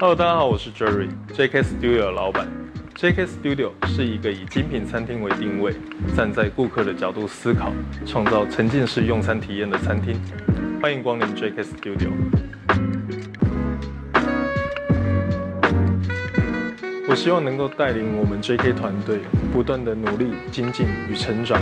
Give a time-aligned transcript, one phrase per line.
[0.00, 2.46] Hello，大家好，我是 Jerry，JK Studio 的老板。
[2.94, 5.74] JK Studio 是一个以精品餐厅为定位，
[6.16, 7.72] 站在顾客的角度思考，
[8.06, 10.14] 创造沉浸式用餐体验的餐厅。
[10.80, 12.10] 欢迎光临 JK Studio。
[17.08, 19.18] 我希望能够带领我们 JK 团队，
[19.52, 21.60] 不断的努力精进与成长，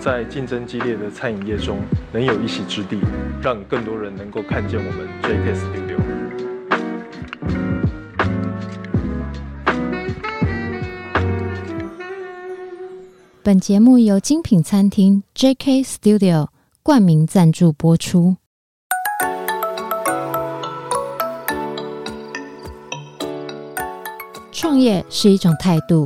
[0.00, 3.00] 在竞争激烈的餐饮业中能有一席之地，
[3.42, 6.05] 让更多人能够看见我们 JK Studio。
[13.46, 16.48] 本节目由精品餐厅 JK Studio
[16.82, 18.34] 冠名赞助播出。
[24.50, 26.04] 创业是一种态度，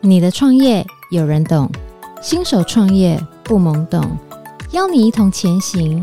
[0.00, 1.68] 你的创业有人懂，
[2.22, 4.16] 新手创业不懵懂，
[4.70, 6.00] 邀你一同前行，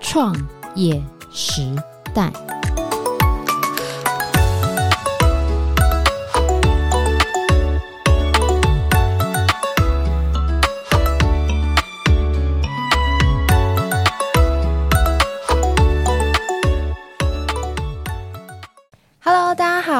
[0.00, 0.34] 创
[0.74, 1.76] 业时
[2.14, 2.32] 代。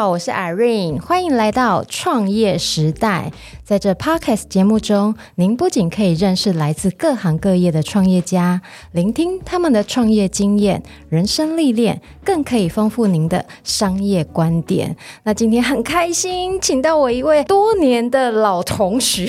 [0.09, 3.33] 我是 Irene，欢迎来到创业时代。
[3.65, 14.95] 在这 Podcast 节目中，您不仅可以认识来自各行各业的创业家，聆听他们的创业经验、人生历练，更可以丰富您的商业观点。
[15.23, 19.27] 那今天很开心，请到我一位多年的老同学。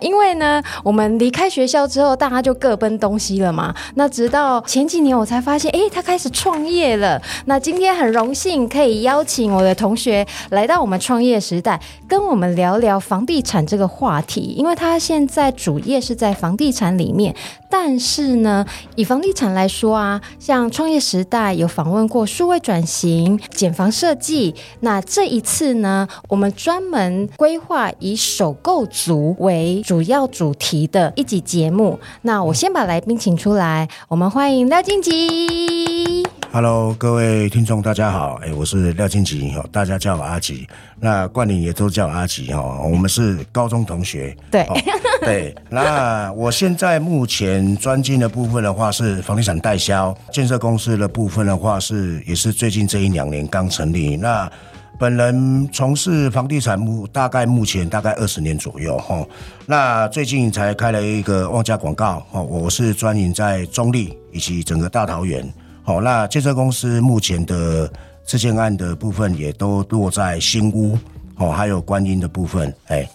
[0.00, 3.72] 因为呢，我们离开学校之后，大家就各奔东西了嘛。
[3.94, 7.20] 那直到前几年，我才发现，诶，他开始创业了。
[7.44, 10.07] 那今天很荣幸可以邀请我的同学
[10.50, 13.58] 来到我们创业时代，跟我们聊聊房地产。
[13.68, 17.36] 这个话题，因为他现在主业是在房地产里面，
[17.68, 18.64] 但是呢，
[18.96, 32.00] 以房地产来说啊，像创业时代有访问过数位转型、减房设计，那这一次呢，我们专门规划以首购族为主要主题的一集节目。
[32.22, 36.26] 那我先把来宾请出来，我们欢迎廖静吉。
[36.50, 40.66] Hello，各位听众，大家好，哎，我是廖金吉，大家叫我阿吉，
[40.98, 44.74] 那冠霖也都叫我阿吉哈，我们是高中同学，对，哦、
[45.20, 54.50] 对，那我现在目前专精的部分的话是房地产代销，建设公司的部分的话是也是最近这一两年刚成立，那
[54.98, 59.22] 本人从事房地产目大概目前大概二十年左右哈，
[59.66, 65.46] 那最近才开了一个旺家广告，我是专营在中立以及整个大桃园。
[65.88, 67.90] 好，那建设公司目前的
[68.22, 70.98] 这件案的部分也都落在新屋，
[71.38, 73.08] 哦，还有观音的部分，哎，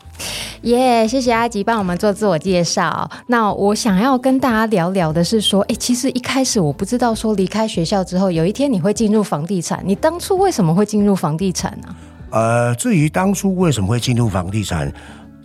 [0.63, 3.07] 耶，谢谢阿吉帮我们做自我介绍。
[3.27, 9.83] 那我想要跟大家聊聊的是说，哎，其实一开始我不知道说离开学校之后，有一天你会进入房地产。
[9.85, 11.95] 你当初为什么会进入房地产呢？
[12.31, 14.91] 呃，至于当初为什么会进入房地产，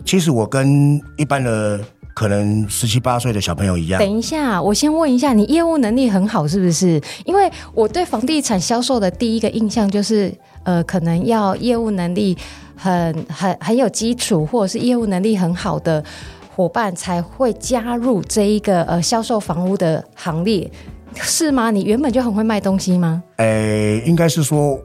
[0.03, 1.79] 其实我跟一般的。
[2.19, 3.97] 可能十七八岁的小朋友一样。
[3.97, 7.01] 等一下，我先问一下，你业务能力很好是不是？
[7.23, 10.29] 因为我对房地产销售的第一个印象就是，
[10.63, 12.37] 呃，可能要业务能力
[12.75, 16.03] 很很很有基础，或者是业务能力很好的
[16.53, 20.69] 伙伴才会加入这一个呃销售房屋的行列，
[21.13, 21.71] 是吗？
[21.71, 23.23] 你原本就很会卖东西吗？
[23.37, 24.77] 诶、欸，应该是说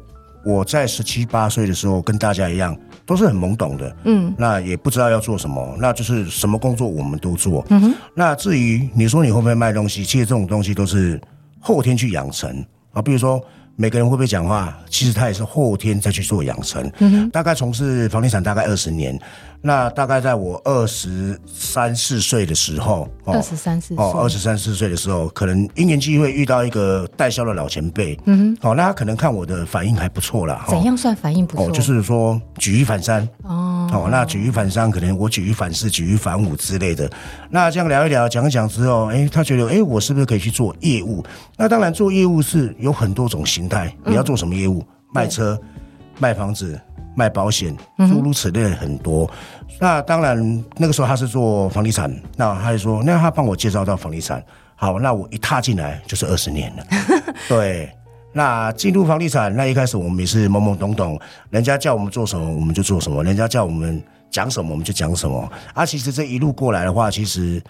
[0.46, 2.76] 我在十七八岁的时候跟大家一样。
[3.06, 7.94] 都是很懵懂的，嗯，那也不知道要做什么，那就是什么工作我们都做，嗯哼。
[8.14, 11.20] 那至于你说你会不会卖东西，其实这种东西都是
[11.60, 13.02] 后天去养成啊。
[13.02, 13.42] 比如说
[13.76, 16.90] 每个人会不会讲话，其实他也是后天再去做养成。
[16.98, 17.30] 嗯哼。
[17.30, 19.18] 大概从事房地产大概二十年。
[19.66, 30.66] 那大概在我二十三四岁的时候，二十三四岁，哦，二十三四岁的时候，可能因缘机会遇到一个代销的老前辈，嗯哼，哦，那他可能看我的反应还不错啦。
[30.68, 31.66] 怎样算反应不错？
[31.66, 37.08] 哦，就是说举一反三，哦，哦，那举一反三，可能我举一反四，举一反五之类的。
[37.48, 41.24] 那这样聊一聊，讲一讲之后，哎，他觉得，哎，我是不是可以去做业务？
[41.56, 43.94] 那当然，做业务是有很多种形态。
[44.04, 44.80] 你要做什么业务？
[44.80, 45.58] 嗯、卖车、
[46.18, 46.80] 卖房子。
[47.16, 47.72] 卖保险，
[48.10, 49.24] 诸如此类很多。
[49.60, 54.42] 嗯、那当然，那个时候他是做房地产，那他就说，那他帮我介绍到房地产。
[54.74, 56.84] 好，那我一踏进来就是二十年了。
[57.48, 57.88] 对，
[58.34, 61.18] 那进入房地产，那一开始我们也是懵懵懂懂，
[61.50, 65.50] 人家叫我们做什么我们就做什么，人家叫我们讲什么我们就讲什么。
[65.72, 67.62] 啊，其实这一路过来的话，其实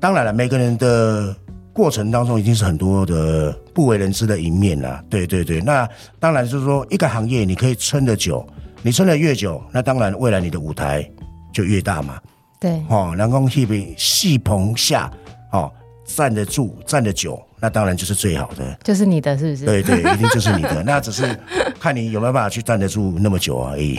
[0.00, 1.36] 当然了，每个人的
[1.72, 5.02] 过程当中一定是很多的不为人知的一面啦。
[5.10, 5.86] 对对对，那
[6.18, 8.46] 当然就是说，一个行业你可以撑得久。
[8.86, 11.10] 你撑得越久，那当然未来你的舞台
[11.54, 12.20] 就越大嘛。
[12.60, 15.10] 对，哦，能够去戏棚下，
[15.52, 15.72] 哦，
[16.04, 19.64] 站得住，站得久，那当然就是最好的，就是你的，是不是？
[19.64, 20.82] 对对， 一定就是你的。
[20.82, 21.34] 那只是
[21.80, 23.98] 看你有没有办法去站得住那么久而已。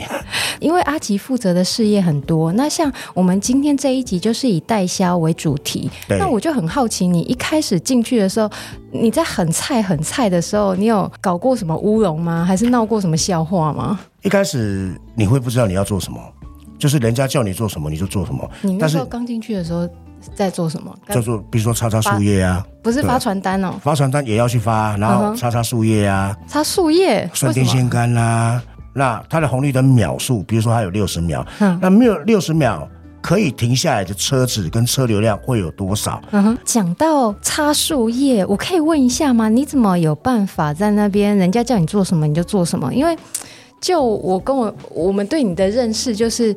[0.60, 5.90] 因为阿吉负责的事业很多，那像我们今天这一集就是以代销为主题。
[6.08, 8.48] 那我就很好奇，你一开始进去的时候，
[8.92, 12.44] 你在很菜很菜的时候，你有搞过什么乌龙吗？
[12.44, 13.98] 还是闹过什么笑话吗？
[14.22, 16.20] 一开始你会不知道你要做什么，
[16.78, 18.48] 就是人家叫你做什么你就做什么。
[18.62, 19.88] 你那时候刚进去的时候
[20.34, 20.94] 在做什么？
[21.08, 28.62] 叫做比如说擦擦树叶啊，不是发传单哦，发传单也要去发，然后擦擦树叶啊，擦树叶，算电线杆啦。
[28.94, 32.88] 那它的红绿灯秒数，比如说它有六十秒，嗯、那没有六十秒
[33.20, 36.20] 可以停下来的车子跟车流量会有多少？
[36.30, 39.48] 嗯哼，讲到擦树叶，我可以问一下吗？
[39.48, 41.36] 你怎么有办法在那边？
[41.36, 42.92] 人家叫你做什么你就做什么？
[42.94, 43.16] 因为
[43.80, 46.54] 就我跟我我们对你的认识就是。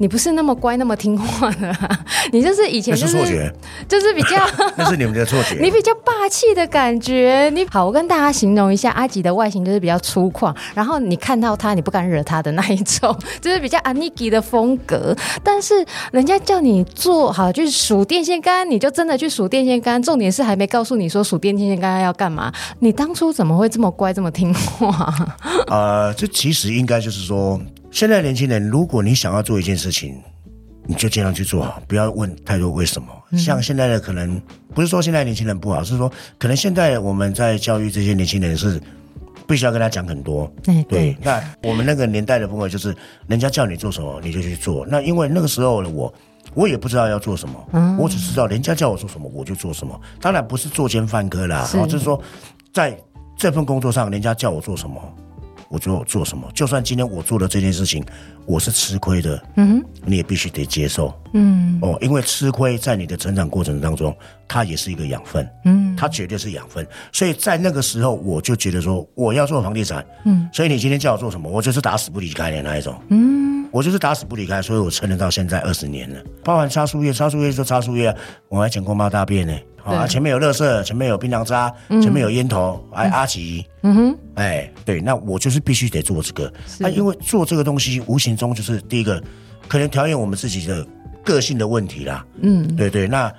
[0.00, 1.76] 你不是那么乖，那么听话的，
[2.32, 3.52] 你就是以前就是错觉，
[3.86, 4.30] 就是比较
[4.74, 5.56] 那是你们的错觉。
[5.60, 15.14] 你比较霸气的感觉，你好，我跟大家形容一下，阿吉的外形就是比较粗犷，然后你看到他，你不敢惹他的那一种，就是比较阿尼基的风格。
[15.44, 20.02] 但是人家叫你做好，就是数电线杆，你就真的去数电线杆。
[20.02, 22.50] 重点是还没告诉你说数电线杆要干嘛。
[22.78, 25.14] 你当初怎么会这么乖，这么听话？
[25.68, 27.60] 呃，这其实应该就是说。
[27.90, 30.16] 现在年轻人，如果你想要做一件事情，
[30.86, 33.08] 你就尽量去做好，不要问太多为什么。
[33.30, 34.40] 嗯、像现在的可能
[34.74, 38.80] 不是说现在年轻人不好，是说可能现在我们在教育这些年轻人是
[39.46, 40.52] 必须要跟他讲很多。
[40.62, 42.96] 对，对，那我们那个年代的部分就是，
[43.26, 44.86] 人家叫你做什么你就去做。
[44.88, 46.12] 那因为那个时候的我，
[46.54, 50.00] 我也不知道要做什么，嗯、我只知道人家叫我做什么我就做什么。
[50.20, 52.20] 当然不是作奸犯科啦，是，就是说
[52.72, 52.96] 在
[53.36, 55.00] 这份工作上，人家叫我做什么。
[55.70, 58.04] 我就做什么，就算今天我做的这件事情，
[58.44, 64.14] 我是吃亏的，嗯哼，你也必须得接受，嗯，哦，因为吃亏在你的成长过程当中，
[64.48, 66.84] 它也是一个养分，嗯，它绝对是养分。
[67.12, 78.12] 所以在那个时候，我就觉得说，我要做房地产，嗯，所以你今天叫我做什么，我就是打死不离开的那一种，嗯，我就是打死不离开，所以我撑了到现在二十年了，包含擦树叶，擦树叶就擦树叶，
[78.48, 79.56] 我还捡过猫大便呢。
[79.84, 89.22] 啊，前面有垃圾，前面有槟榔渣，嗯、前面有烟头，还阿吉，嗯哼，哎，对，那我就是必须得做这个，那啊，因为做这个东西无形中就是第一个，
[89.68, 90.86] 可能调验我们自己的
[91.24, 93.32] 个性的问题啦，嗯，对对，那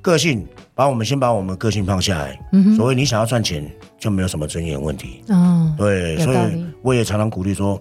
[0.00, 3.68] 个性，把我们先把我们个性放下来，嗯哼，所以你想要赚钱
[3.98, 7.80] 就没有什么尊严问题，哦，对，所以我也常常鼓励说。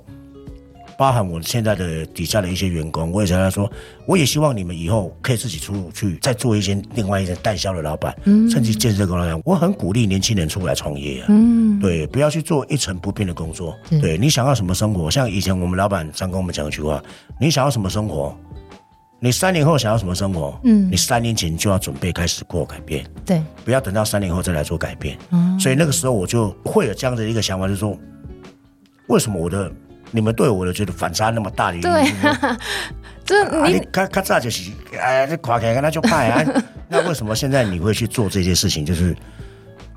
[0.98, 3.72] 包含我现在的底下的一些员工，我也常常说，
[4.08, 9.42] 我也希望你们以后可以自己出去再做一些另外一些代销的老板，嗯，甚至建设公司。
[9.46, 13.78] 我很鼓励年轻人出来创业啊，嗯，对，不要去做一成不变的工作。
[13.92, 15.12] 嗯、对，你想要什么生活？
[15.12, 17.00] 像以前我们老板常跟我们讲一句话：
[17.40, 18.36] 你想要什么生活？
[19.20, 20.60] 你三年后想要什么生活？
[20.64, 23.06] 嗯，你三年前就要准备开始过改变。
[23.24, 25.16] 对，不要等到三年后再来做改变。
[25.30, 27.96] 嗯，所以那个时候我就会有这样的一个想法，就是说，
[29.10, 29.72] 为什么我的。
[30.12, 32.58] 你们对我的觉得反差那么大的原因，对、啊，
[33.26, 36.64] 这你咔咔嚓就是哎，这垮开跟他就派啊。
[36.90, 38.86] 那为什么现在你会去做这些事情？
[38.86, 39.16] 就是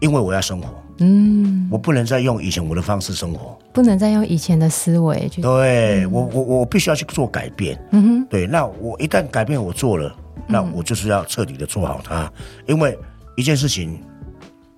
[0.01, 5.41] 因为我要生活，嗯，我不能再用以前我的方式生活，不能再用以前的思维去。
[5.41, 7.79] 对我，我我必须要去做改变。
[7.93, 10.13] 嗯哼，对，那我一旦改变我做了，
[10.47, 12.33] 那我就是要彻底的做好它，嗯、
[12.67, 12.99] 因为
[13.37, 14.03] 一件事情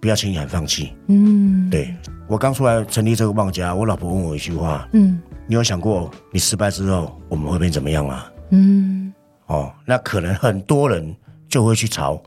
[0.03, 0.93] 不要轻易喊放弃。
[1.07, 1.95] 嗯，对。
[2.27, 9.13] 我刚出来成立这个旺家，我老婆问我一句话：“嗯，你有想过你失败之后我们会变怎么样吗？”嗯，
[9.47, 11.15] 哦，那可能很多人
[11.49, 12.21] 就会去吵，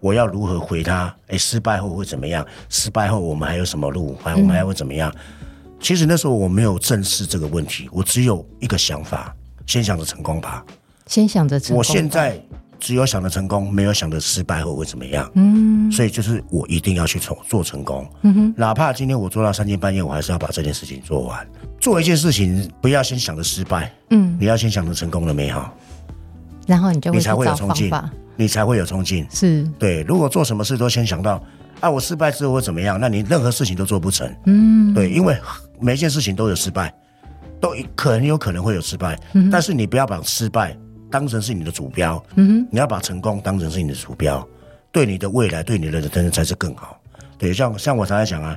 [0.00, 1.14] 我要如何回他？
[1.26, 2.46] 哎，失败后会怎么样？
[2.70, 4.16] 失败后我们还有什么路？
[4.22, 5.12] 还我们还会怎么样？
[5.14, 10.64] 嗯，其实那时候我没有正视这个问题，我只有一个想法：先想着成功吧。
[11.04, 11.76] 先想着成功。
[11.76, 12.40] 我现在。
[12.80, 15.30] 只有想着成功，没有想着失败后会怎么样。
[15.34, 18.08] 嗯，所以就是我一定要去做做成功。
[18.22, 21.46] 嗯哼，哪怕今天我做到三更半夜，我还是要把这件事情做完。
[21.80, 25.76] 做一件事情，不要先想着失败，嗯，你要先想着成功的美好，
[26.66, 27.90] 然后你就会你才会有冲劲，
[28.36, 29.26] 你才会有冲劲。
[29.30, 31.42] 是对，如果做什么事都先想到
[31.80, 32.98] 啊，我失败之后会怎么样？
[33.00, 34.28] 那你任何事情都做不成。
[34.46, 35.36] 嗯，对，因为
[35.80, 36.92] 每一件事情都有失败，
[37.60, 40.76] 都可能有可能会有失败，嗯，但是你不要把失败。
[41.10, 44.46] 当成是你的主标，嗯哼，你要把成功当成是你的主标，
[44.92, 47.00] 对你的未来，对你的人生才是更好。
[47.36, 48.56] 对，像像我常常讲啊，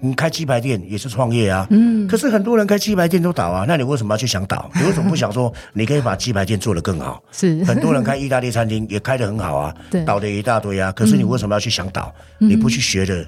[0.00, 4.70] 你开鸡排店也是创业啊，嗯，可是很多人开鸡排店都倒啊，那你为什么要去想倒？
[4.74, 7.22] 你为什么不想说 你可以把鸡排店做得更好？
[7.32, 12.14] 是，很多人开意大利餐厅也开得很好啊， 对，倒的一大堆啊，可是你为什么要去想倒？
[12.40, 13.24] 嗯，你不去学着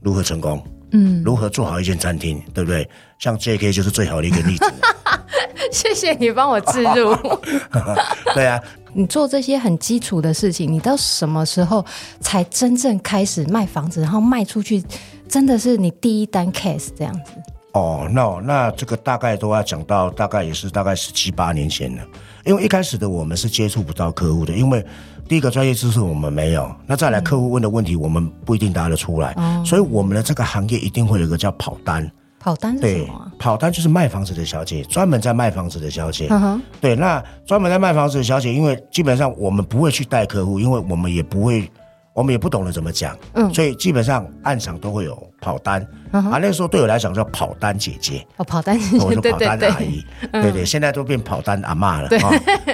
[0.00, 0.62] 如何成功？
[0.96, 2.88] 嗯，如何做好一间餐厅，对不对？
[3.18, 3.72] 像 J.K.
[3.72, 4.64] 就是最好的一个例子。
[5.72, 7.14] 谢谢你帮我置入。
[8.34, 8.60] 对啊，
[8.92, 11.84] 你做这些很基础的事情，你到什么时候
[12.20, 14.82] 才真正开始卖房子，然后卖出去，
[15.28, 17.32] 真的是你第一单 case 这样子？
[17.72, 22.02] 哦，那那这个大概都要讲到，大概也是大概十七八年前了。
[22.44, 24.84] 因为一开始的我们是接触不到客户的，因为
[25.26, 32.08] 第一个专业知识我们没有，那再来客户问的问题我们不一定答得出来，嗯、所以我们的这个行业一定会有一个叫跑单。
[32.44, 33.32] 跑单是什么、啊？
[33.38, 36.26] 跑单就是卖房子的小姐，专门在卖房子的小姐。
[36.28, 41.66] 嗯哼，对，那专门在卖房子的小姐，因为基本上我们不会去带客户，因为我们也不会，
[42.12, 45.86] 我们也不懂得怎么讲，嗯，所以基本上暗场都会有跑单。
[46.12, 48.22] 嗯、啊，那个时候对我来讲叫跑单姐姐。
[48.36, 50.04] 哦，跑单姐姐，我说跑单阿姨。
[50.20, 52.08] 对对，对，对对，现在都变跑单阿嬷了。
[52.08, 52.28] 对、哦、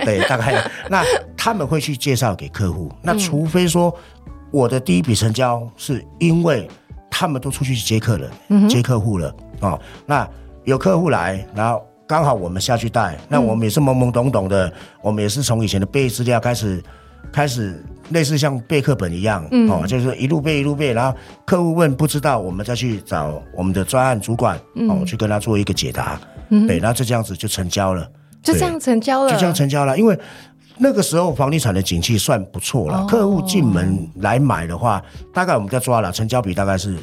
[0.05, 1.05] 对，大概那
[1.37, 3.97] 他们会去介绍给客户，那除非说
[4.51, 6.69] 我的第一笔成交是因为
[7.11, 9.35] 他们都出去接客人，嗯、接客户了。
[9.61, 10.27] 哦，那
[10.65, 16.83] 有客户来，然后刚好我们下去带，那我们也是懵懵懂懂的，嗯、我们也是从以前的背资料开始，
[17.33, 28.09] 开始类似像背课本一样，嗯、哦，就是一路背一路背，然后客户问不知道，我们再去找我们的专案主管，嗯、哦，去跟他做一个解答，嗯，对，然后就这样子就成交了，
[28.43, 30.19] 就这样成交了，就这样成交了，因为
[30.81, 36.97] 那个时候房地产的景气算不错了，哦、客户进门来买的话，大概我们在抓了成交比大概是。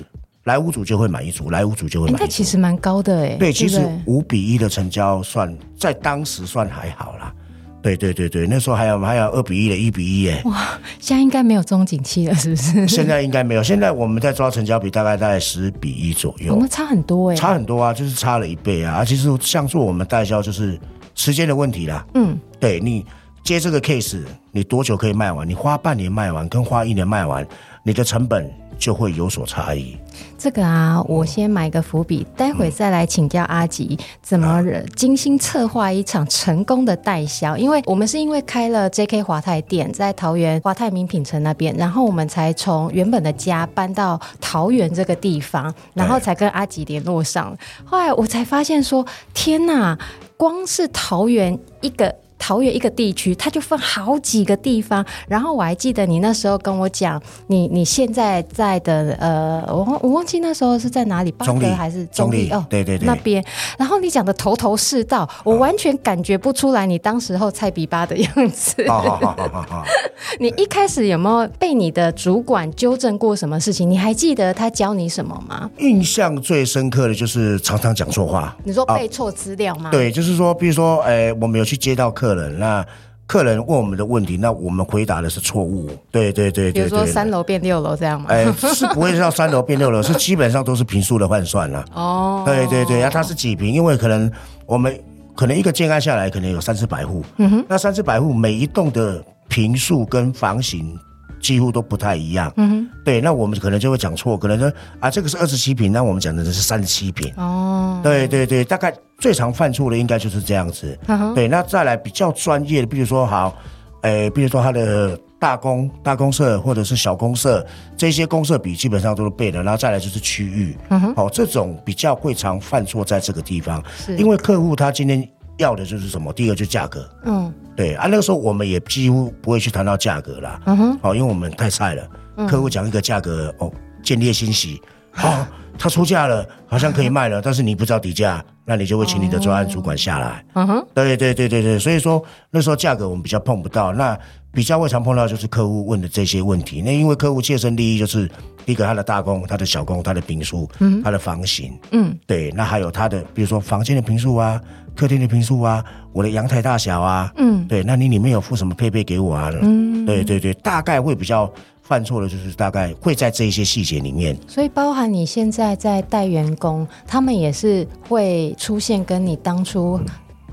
[0.48, 2.24] 来五组就会买一组，来五组就会买一组。
[2.24, 3.36] 那其实蛮高的哎。
[3.36, 7.34] 对，其实五比一的成交算在当时算还好啦。
[7.82, 10.42] 对对对对，那时候还有还有二比一的，一比一哎。
[10.46, 12.88] 哇，现在应该没有这种景气了，是不是？
[12.88, 16.56] 现在应该没有，现在我们在抓成交比大概在十比一左右。
[16.56, 17.36] 我们差很多哎。
[17.36, 18.96] 差很多啊，就是差了一倍啊。
[18.98, 20.80] 而其实像做我们代销，就是
[21.14, 22.06] 时间的问题啦。
[22.14, 23.06] 嗯，对你
[23.48, 25.48] 接这个 case，你多久可以卖完？
[25.48, 27.48] 你花半年卖完，跟花一年卖完，
[27.82, 29.96] 你的成本就会有所差异。
[30.38, 34.62] 这个啊，我先买个伏笔，待会再来请教阿吉怎么
[34.98, 37.56] 精心策划一场成功的代销。
[37.56, 47.58] 因为我们是因为开了 JK 华泰店在桃园华泰名品城那边，然后我们才从原本的家搬到桃园这个地方，然后才跟阿吉联络上。
[47.86, 49.98] 后来我才发现说，天哪，
[50.36, 52.14] 光是桃园一个。
[52.38, 55.06] 桃园一个地区，它就分好几个地方。
[55.28, 62.66] 然后我还记得你那时候跟我讲，你你现在在的呃，我我忘记那时候是在哪里，中坜还是中立哦？
[62.70, 63.44] 对对对，那边。
[63.78, 68.86] 然后你讲的头头是道，我完全感觉不出来你当时候菜比巴的样子。
[68.88, 69.84] 好好好好好。
[70.40, 73.90] 你一开始有没有被你的主管纠正过什么事情？
[73.90, 75.70] 你还记得他教你什么吗？
[75.80, 78.56] 印象最深刻的就是常常讲错话。
[78.64, 79.90] 你说背错资料吗？
[79.92, 82.27] 对，就是说，比如说，哎，我们有去接到客。
[82.28, 82.86] 客人，那
[83.26, 85.90] 客人问我们的问题，那我们回答的是错误。
[86.12, 88.28] 对对对对，比如说三楼变六楼这样吗？
[88.30, 91.86] 哎，是不会到三楼变六楼，是基本上都是平数的换算了。
[91.94, 93.72] 哦，对对对，那它是几平？
[93.72, 94.30] 因为可能
[94.66, 94.98] 我们
[95.36, 97.24] 可能一个建案下来，可能有三四百户。
[97.38, 100.98] 嗯哼，那三四百户每一栋的平数跟房型。
[101.40, 113.56] 几乎都不太一样，嗯哼，对，那我们可能就会讲错，可能说啊，这个是二十七平，那我们讲的是三十七平，哦，对对对，大概最常犯错的应该就是这样子，嗯哼，对，那再来比较专业的，比如说好，
[114.02, 117.66] 诶，比如说它的大公大公社或者是小公社，
[117.96, 124.16] 这些公社比基本上都是背的，然后再来就是区域，嗯哼，好，这种比较会常犯错在这个地方，是。
[124.18, 125.28] 因为客户他今天。
[125.58, 126.32] 要的就是什么？
[126.34, 133.72] 第一个就是价格，嗯，对啊，那个时候我们也几乎不会去谈到价格啦，嗯哼，哦，因为我们太菜了，嗯、客户讲一个价格，哦，
[134.04, 135.48] 见猎心喜，好、哦，
[135.78, 144.18] 他出价了，好像可以卖了，但是你不知道底价，那你就会请你的专案主管下来，嗯哼，对对对对对，所以说那时候价格我们比较碰不到，那
[144.52, 148.30] 比较会常碰到就是客户问的这些问题，那因为客户切身利益就是
[148.66, 154.62] 第一个他的大工、他的小工、他的坪数、嗯，他的房型，嗯，对，那还有他的比如说房间的坪数啊。
[154.98, 159.52] 客厅的坪数啊，我的阳台大小啊，嗯，对，那你里面有附什么配备给我啊？
[159.62, 161.50] 嗯，对对对，大概会比较
[161.84, 164.36] 犯错的，就是大概会在这一些细节里面。
[164.48, 170.00] 所以，包含你现在在带员工，他们也是会出现跟你当初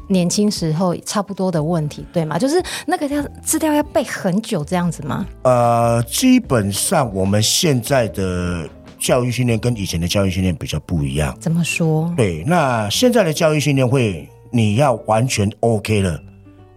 [0.06, 2.38] 年轻时候差不多的问题，对吗？
[2.38, 5.26] 就是那个要资料要背很久这样子吗？
[5.42, 8.68] 呃，基本上我们现在的。
[8.96, 12.10] 教育训练跟以前的教育训练比较不一样，怎么说？
[12.16, 16.18] 对，那现在的教育训练会，你要完全 OK 了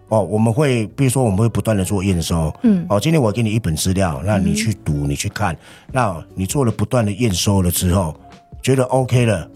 [0.09, 0.21] 哦。
[0.21, 5.55] 我们会，比如说，我们会不断的做验收，嗯，哦，今天我给你一本资料，那你去读，你去看，
[5.91, 8.19] 那你做了不断的验收了之后，
[8.61, 9.47] 觉得 OK 了，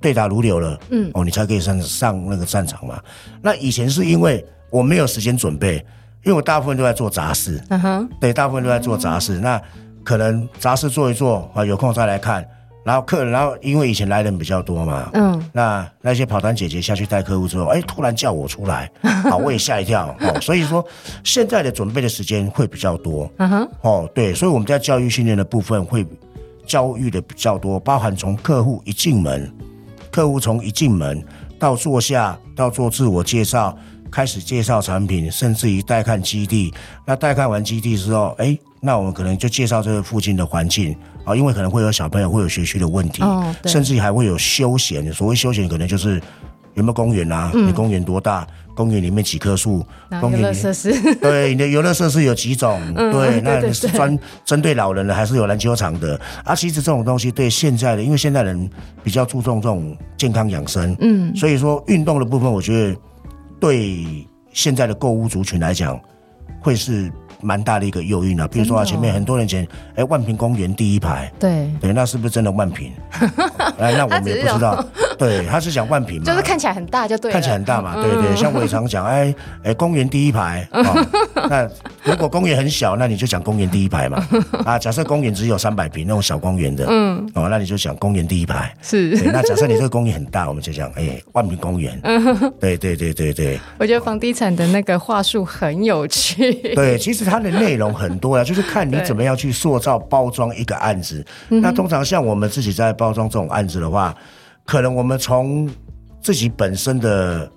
[0.00, 3.02] 对答如流了，嗯，哦，你才可以上上那个战场嘛。
[3.42, 5.76] 那以前是因为我没有时间准备，
[6.24, 9.60] 因为我大部分都在做杂事，嗯哼，对，大部分都在做杂事，那。
[10.04, 12.44] 可能杂事做一做啊，有空再来看。
[12.84, 18.90] 然后客人，然后因为以前来人比较多嘛，嗯，那那些跑单姐姐下去带客户之后，哎，突然叫我出来，
[19.30, 20.40] 好，我也吓一跳哦。
[20.40, 20.84] 所以说，
[21.22, 26.04] 现在的准备的时间会比较多，嗯哼，哦，对，所以我们在教育训练的部分会
[26.66, 29.52] 教育的比较多，包含从客户一进门，
[30.10, 31.24] 客户从一进门
[31.58, 33.76] 到坐下，到做自我介绍，
[34.10, 36.74] 开始介绍产品，甚至于带看基地。
[37.06, 40.94] 那带看完基地之后，哎，那我们可能就介绍这个附近的环境。
[41.24, 45.12] 啊，因为可能会有小朋友会有学区的问题，哦、甚至还会有休闲。
[45.12, 46.20] 所谓休闲，可能就是
[46.74, 47.48] 有没有公园啊？
[47.54, 48.44] 嗯、你公园多大？
[48.74, 49.86] 公园里面几棵树？
[50.20, 50.92] 公园设施？
[51.22, 52.80] 对，你的游乐设施有几种？
[52.96, 56.20] 嗯、对，那你是专针对老人的，还是有篮球场的？
[56.44, 58.68] 啊，其实这种东西对现在的，因为现在人
[59.04, 62.96] 比较注重这种健康养生，嗯，所以说运动的部分，我觉得
[63.60, 65.96] 对现在的购物族群来讲，
[66.60, 67.12] 会是。
[67.42, 72.92] 蛮大的一个诱因啊，比如说啊，前面很多年前，哎，万平公园第一排，对对，那是不是真的万平？
[73.78, 74.84] 哎，那我们也不知道。
[75.18, 78.36] 对，他是讲万平嘛，就是看起来很大就对，看起来很大嘛，对对。
[78.36, 79.34] 像我也常讲，哎
[79.64, 80.94] 哎，公园第一排啊，
[81.48, 81.68] 那
[82.04, 84.24] 如果公园很小，那你就讲公园第一排嘛。
[84.64, 88.74] 啊，假设公园只有三百平那种小公园的，嗯，哦，那你就讲公园第一排。
[88.82, 89.10] 是。
[89.32, 92.00] 那假设你这个公园很大，我们就讲，哎，万平公园。
[92.60, 93.58] 对对对对对。
[93.78, 96.52] 我觉得房地产的那个话术很有趣。
[96.74, 97.24] 对，其实。
[97.31, 101.24] 它的内容很多呀， 就是看你怎么样去塑造包装一个案子。
[101.48, 104.12] 那通常像我们自己在包装这种案子的话，
[104.64, 105.68] 可能我们从
[106.20, 107.48] 自己本身的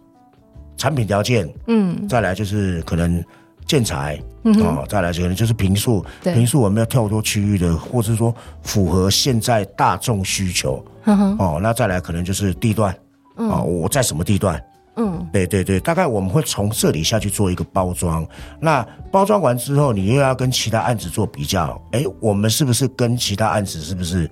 [0.77, 3.23] 产品条件，嗯，再来就是可能
[3.65, 12.95] 建材，嗯哦，再来可能就是平数，平数我们要跳脱区域的，或者说符合现在大众需求，哦，那再来可能就是地段，
[13.35, 14.61] 哦，我在什么地段？
[14.97, 18.25] 嗯，对对对，大概我们会从这里下去做一个包装。
[18.61, 24.29] 那包装完之后，你又要跟其他案子做比较，哎，我们是不是跟其他案子是不是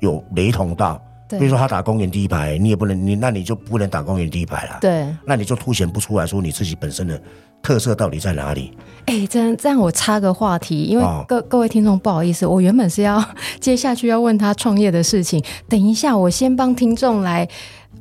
[0.00, 0.98] 有雷同到？
[1.28, 4.78] 对，比如说他打公园第一排，你也不能，你那你就不能打公园第一排了。
[4.80, 7.20] 对，那你就凸显不出来说你自己本身的
[7.60, 8.76] 特色到底在哪里？
[9.06, 13.22] 哎，这样这样，我插个话题，因为各、哦、各位听众不好意思，我原本是要
[13.60, 17.46] 接下去要问他创业的事情，等一下我先帮听众来。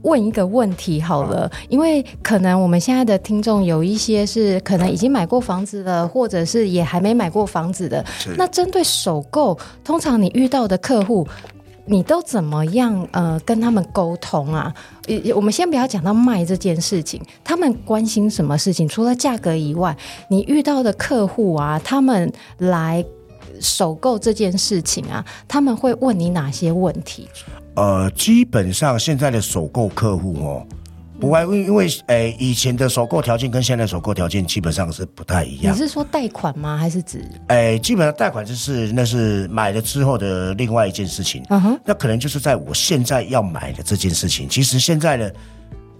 [0.03, 8.05] 问一个问题好了，因为可能我们现在的听众有一些是可能已经买过房子了，或者是也还没买过房子的。
[8.37, 11.27] 那针对首购，通常你遇到的客户，
[11.85, 14.73] 你都怎么样呃跟他们沟通啊？
[15.35, 18.87] 我们先不要讲到卖这件事情，他们关心什么事情？
[18.87, 19.95] 除了价格以外，
[20.29, 23.03] 你遇到的客户啊，他们来
[23.59, 27.27] 首购这件事情啊，他们会问你哪些问题？
[27.75, 30.67] 呃，基本上现在的首购客户哦，
[31.19, 35.73] 不外因因为诶、欸，以前的首购条件跟现在的首购条件基本上是不太一样。
[35.73, 36.77] 你是说贷款吗？
[36.77, 37.23] 还是指？
[37.47, 41.43] 诶、欸，基本上贷款就是那是买了之后的另外一件事情。
[41.49, 44.47] 嗯哼，那可能就是在我现在要买的这件事情。
[44.47, 45.33] 其实现在的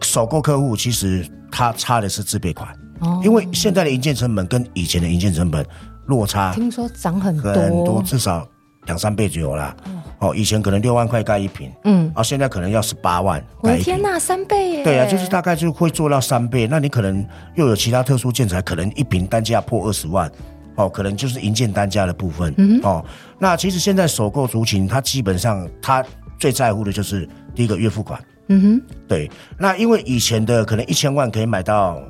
[0.01, 5.65] 首购客户其实他差的是自备款，哦，因为现在的营建成本跟以前的营建成本
[6.05, 8.47] 落差，听说涨很多，很多至少
[8.85, 9.75] 两三倍就有了。
[9.87, 13.43] 嗯哦，以前可能六万块盖一平，嗯，啊，现在可能要十八万。
[13.59, 14.83] 我的天哪，三倍耶！
[14.83, 16.65] 对啊，就是大概就会做到三倍。
[16.67, 17.23] 那你可能
[17.55, 20.31] 又有其他特殊建材，可能一平单价破二十万，
[20.75, 22.51] 哦，可能就是营建单价的部分。
[22.57, 23.03] 嗯，哦，
[23.37, 26.03] 那其实现在首购族群，他基本上他
[26.39, 28.17] 最在乎的就是第一个月付款。
[28.47, 29.29] 嗯哼，对。
[29.59, 32.01] 那因为以前的可能一千万可以买到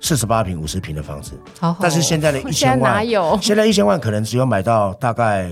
[0.00, 3.38] 四十八平、五十平的房子，好好，但是现在的一千万 哪有？
[3.42, 5.50] 现在一千万可能只有买到大概。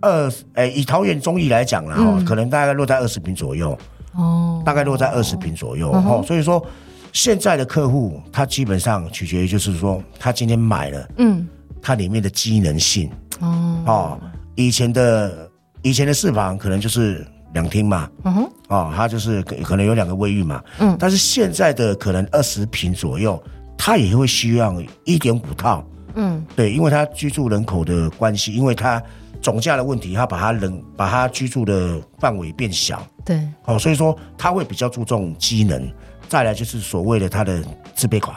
[0.00, 3.76] 二诶，以桃园中坜来讲啦，哈、嗯，可能大概落在二十平左右，
[4.14, 6.64] 哦，大概落在二十平左右，哦，所以说
[7.12, 11.46] 现在的客户他基本上取决于就是说他今天买了，嗯，
[11.82, 14.20] 它里面的机能性，哦，哦，
[14.54, 15.50] 以前的
[15.82, 23.42] 以前的四房可能就是两厅嘛，嗯哼，哦，它就是可能有两个卫浴嘛，嗯，但是现在的可能二十平左右，
[23.76, 25.84] 它也会需要一点五套，
[26.14, 29.02] 嗯，对，因为它居住人口的关系，因为它。
[29.40, 35.90] 总价的问题，他把他人把他居住的范围变小，对，哦，所以说他会比较注重机能，
[36.28, 37.62] 再来就是所谓的他的
[37.94, 38.36] 自备款。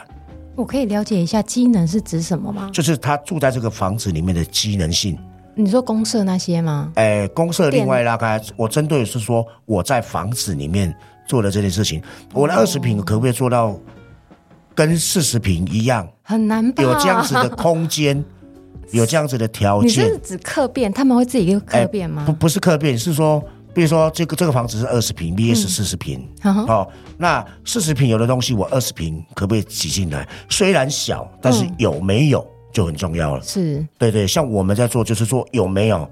[0.54, 2.70] 我可以了解一下机能是指什么吗？
[2.72, 5.18] 就是他住在这个房子里面的机能性。
[5.54, 6.92] 你说公社那些吗？
[6.94, 10.94] 哎、欸，公社另外拉开，我针对的是说我在房子里面
[11.26, 13.78] 做的这件事情，我的二十平可不可以做到
[14.74, 16.08] 跟四十平一样？
[16.22, 18.24] 很难吧，有这样子的空间。
[18.92, 20.92] 有这样子的条件，你是指客变？
[20.92, 22.22] 他们会自己一个客变吗？
[22.22, 23.42] 欸、不，不是客变，是说，
[23.74, 30.28] 比如说这个这个房子是二十平，VS 是四十坪，嗯、哦，那四十平有的东西我二十平可不可以挤进来？
[30.48, 33.42] 虽然小，但是有没有就很重要了。
[33.42, 36.08] 是、嗯，对对，像我们在做就是说有没有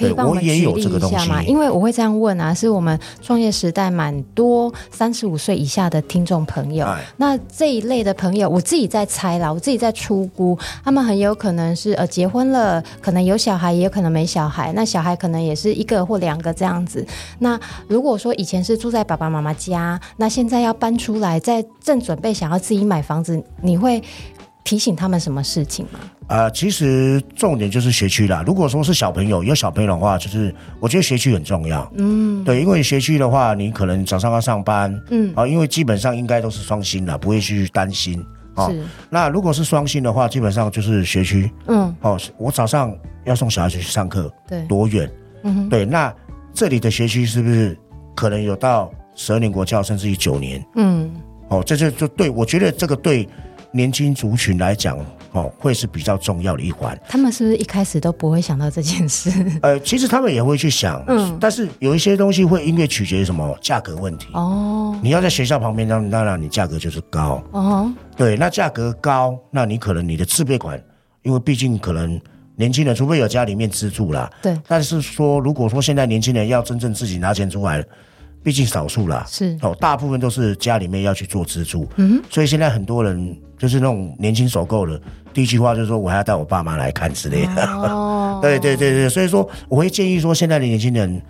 [0.00, 1.42] 可以帮我们举例一下吗？
[1.42, 6.86] 因为我会这样问啊，是我们创业时代蛮多三十五岁以下的听众朋友。
[6.86, 14.72] 哎、那这一类的朋友，我自己在猜啦，我自己在出估，他们很有可能是呃结婚了，可能有小孩，也有可能没小孩。
[14.72, 17.06] 那小孩可能也是一个或两个这样子。
[17.40, 24.02] 那如果说以前是住在爸爸妈妈家，那现在要搬出来，在正准备想要自己买房子，你会
[24.62, 25.98] 提醒他们什么事情吗？
[26.26, 28.44] 啊、呃，其实重点就是学区啦。
[28.46, 31.90] 如果说是小朋友有小朋友的话，就是我觉得学区很重要。
[31.96, 38.24] 嗯，对，因为学区的话，你可能早上要上班，嗯，啊，因为基本上应该都是双薪啦，不会去担心。
[38.54, 38.80] 啊，是。
[39.08, 41.50] 那如果是双薪的话，基本上就是学区。
[41.66, 45.10] 嗯，哦，我早上要送小孩子去上课，对，多远？
[45.42, 45.84] 嗯哼，对。
[45.84, 46.14] 那
[46.54, 47.76] 这里的学区是不是
[48.14, 50.64] 可能有到十二年国教，甚至于九年？
[50.76, 51.10] 嗯，
[51.48, 53.28] 哦，这就就对我觉得这个对。
[53.72, 54.98] 年轻族群来讲，
[55.32, 56.98] 哦，会是比较重要的一环。
[57.08, 59.30] 他们是不是一开始都不会想到这件事？
[59.62, 64.98] 呃，其实他们也会去想，嗯，但是有一些东西会因为取决于什么价格问题哦。
[65.02, 67.92] 你要在学校旁边，当当然你价格就是高哦。
[68.16, 70.82] 对，那价格高，那你可能你的自备款，
[71.22, 72.20] 因为毕竟可能
[72.56, 74.58] 年轻人除非有家里面资助啦，对。
[74.66, 77.84] 但是说，如果说现在年轻人要真正自己拿钱出来。
[78.42, 79.56] 毕竟少数啦，是。
[79.62, 85.00] 哦，大部分都是家里面要去做资助，嗯哼，所以现在很多人就是那种年轻首购的，
[85.32, 91.20] 第一句话就是说我还要带我爸妈来看之类的，哦， 对对对对，所以说我会建议说，现在的年轻人，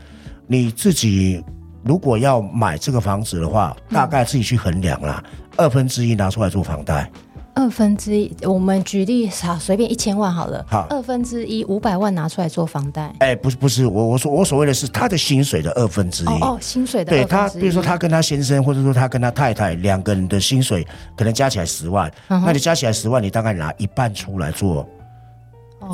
[0.47, 1.43] 你自己
[1.85, 5.23] 如果要买这个房子的话，大概自己去衡量啦，
[5.57, 7.11] 二分之一拿出来做房贷。
[7.55, 10.65] 二分之一，我们举例好，随便一千万好了。
[10.69, 13.13] 好，二分之一五百万拿出来做房贷。
[13.19, 16.29] 哎，不是不是，我我说我所谓的是他的薪水的二分之一。
[16.41, 17.11] 哦，薪水的。
[17.11, 20.87] 对他，比如说他跟他先生，或者说他跟他太太两个人的薪水，
[21.17, 22.11] 可能加起来十万。
[22.29, 24.89] 嗯、那你加起来十万，你大概拿一半出来做，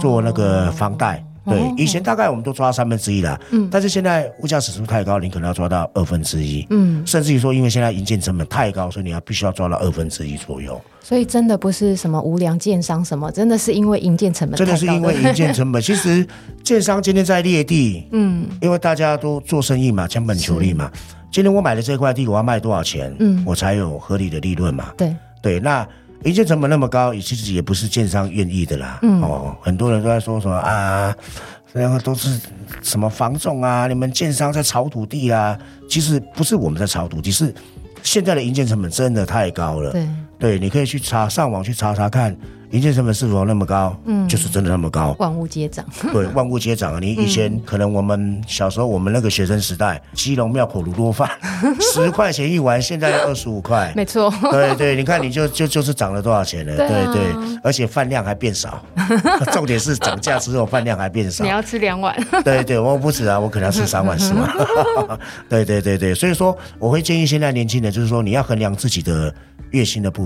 [0.01, 1.25] 做那个房贷。
[1.47, 10.81] 对，以前大概我们都抓三分之一啦，嗯，但是现在物价指数太高，你可能要抓到二分之一，嗯，甚至于说，因为现在营建成本太高，所以你要必须要抓到二分之一左右。
[11.03, 14.59] 所以真的不是什么无良建商什么，真的是因为营建成本。
[14.59, 15.81] 真的是因为营建成本。
[15.83, 16.27] 其实
[16.65, 20.91] 建商今天在裂地，嗯，因为大家都做生意嘛，将本求利嘛。
[21.31, 24.93] 今天我买的这块地，我要卖多少钱，嗯，我才有合理的利润嘛。
[24.97, 25.87] 对对，那。
[26.25, 28.99] 营建成本那么高，其实也不是建商愿意的啦。
[29.03, 31.15] 嗯、哦，很多人都在说什么啊，
[31.73, 32.41] 然后都是
[32.83, 35.57] 什么房仲啊，你们建商在炒土地啊。
[35.89, 37.55] 其实不是我们在炒土地，是
[38.03, 39.93] 现在的营建成本真的太高了。
[39.93, 42.37] 对，对，你可以去查，上网去查查看。
[42.73, 43.97] 营建成本是否那么高？
[44.07, 45.15] 嗯，就是真的那么高。
[45.21, 45.87] 万物皆涨。
[46.13, 46.99] 对，万物皆涨啊！
[47.01, 51.31] 你以前可能我们小时候，我们那个学生时代，基隆庙口卤肉饭
[51.81, 53.93] 十块钱一碗，现在要二十五块。
[53.95, 54.29] 没错。
[54.51, 56.77] 对对，你看你就就就是涨了多少钱了？
[56.77, 58.85] 对对，而且饭量还变少。
[59.55, 61.45] 重点是涨价之后饭量还变少。
[61.45, 62.17] 你要吃两碗。
[62.45, 64.51] 对对，我不止啊，我可能要吃三碗四碗。
[65.49, 69.33] 对对对对，所以说我会建议现在年轻人，就是说你要衡量自己的
[69.71, 70.26] 月薪的部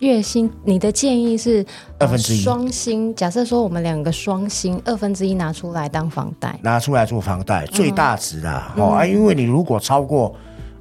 [0.00, 1.62] 月薪，你的建议是
[1.98, 2.40] 二分之一。
[2.40, 3.14] 双薪。
[3.14, 10.34] 假设说我们两个双薪，二分之一拿出来当房贷，拿出来做房贷，最大值啦、嗯、哦啊，因为你如果超过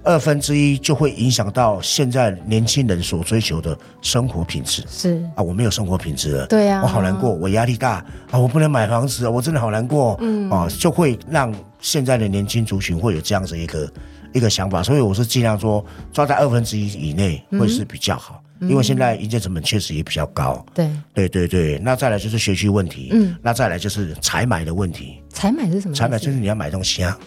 [0.03, 4.86] 二分之一，就会影响到现在年轻人所追求的生活品质。
[4.88, 5.21] 是。
[5.36, 7.95] 啊，我没有生活品质了，对呀、啊，我好难过，我压力大
[8.32, 10.49] 啊，我不能买房子，我真的好难过，嗯。
[10.49, 13.91] 啊，就会让现在的年轻族群会有这样子一个
[14.32, 18.36] 一个想法，所以我是尽量说抓在二分之一以内会是比较好。
[18.41, 25.22] 嗯因为现在营建成本确实也比较高，对对对对，那再来就是学区问题，嗯，那再来就是采买的问题。
[25.30, 25.95] 采买是什么？
[25.95, 27.17] 采买就是你要买东西啊。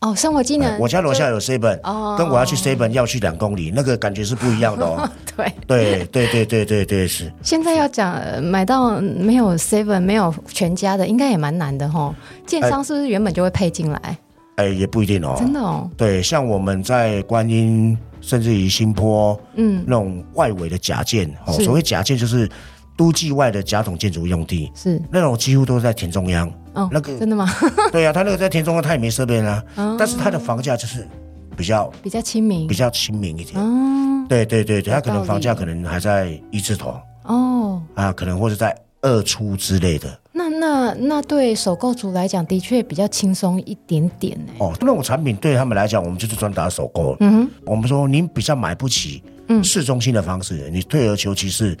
[0.00, 0.78] 哦，生活技能。
[0.78, 5.10] 我家楼下有 seven，哦，跟我要去 seven 要去两公里，那个感觉是不一样的哦。
[5.34, 7.32] 对对对对对对对是。
[7.42, 12.14] 现在要讲买到没有 seven 没有全家的，应该也蛮难的哈。
[12.46, 14.18] 建商是不是原本就会配进来？
[14.54, 15.34] 哎，也不一定哦。
[15.36, 15.90] 真的哦。
[15.96, 17.98] 对，像我们在观音。
[18.28, 22.46] 甚至于新坡，嗯，那种外围的甲建，哦，所谓甲建就是
[22.94, 25.00] 都计外的甲种建筑用地，是。
[25.10, 27.48] 那种几乎都是在田中央，哦，那个真的吗？
[27.90, 29.64] 对呀，啊，他那个在田中央，他也没设备啊，
[29.98, 31.08] 但是他的房价就是
[31.56, 40.06] 比较比较亲民，比较亲民一点，哦，对对对对，他可能房价可能还在一字头，哦，啊，可能或者在二出之类的。
[40.48, 44.52] 那那那对首购族来讲，的确比较轻松一点点呢。
[44.58, 47.16] 哦，那种产品对他们来讲，我们就是专打首购。
[47.20, 51.76] 嗯哼，我们说您比较买不起嗯市中心的房子，嗯、你退而求其次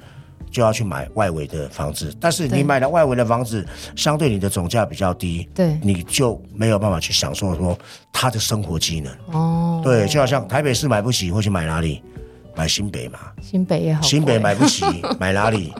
[0.50, 2.14] 就要去买外围的房子。
[2.20, 7.78] 但是你买了外围的房子，相对你的总价比较低，对，你就没有办法去享受说
[8.12, 9.12] 他的生活机能。
[9.32, 12.02] 哦，对，就好像台北市买不起，会去买哪里？
[12.56, 13.18] 买新北嘛。
[13.40, 14.84] 新北也好，新北买不起，
[15.20, 15.72] 买哪里？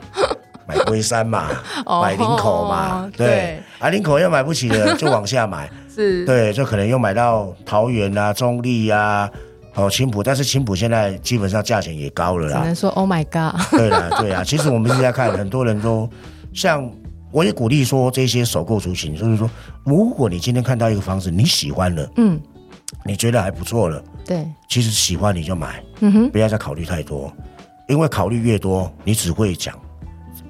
[0.69, 1.47] 买龟山嘛，
[2.01, 9.27] 买林口嘛，哦、对，对啊，林口又买不起了，就往下买， 是，对，就可能又买到桃园啊、中立啊。
[9.75, 12.59] 哦，青浦，但是青浦现在基本上价钱也高了啦。
[12.59, 13.61] 只能说 Oh my God。
[13.71, 16.09] 对啦，对啊，其实我们现在看，很多人都
[16.53, 16.91] 像，
[17.31, 19.49] 我也鼓励说这些首购族群，就是说，
[19.85, 22.37] 如果你今天看到一个房子，你喜欢了，嗯，
[23.05, 27.31] 你觉得还不错了，对，其实喜欢你就买，嗯哼，不要再考虑太多，
[27.87, 29.73] 因为考虑越多，你只会讲，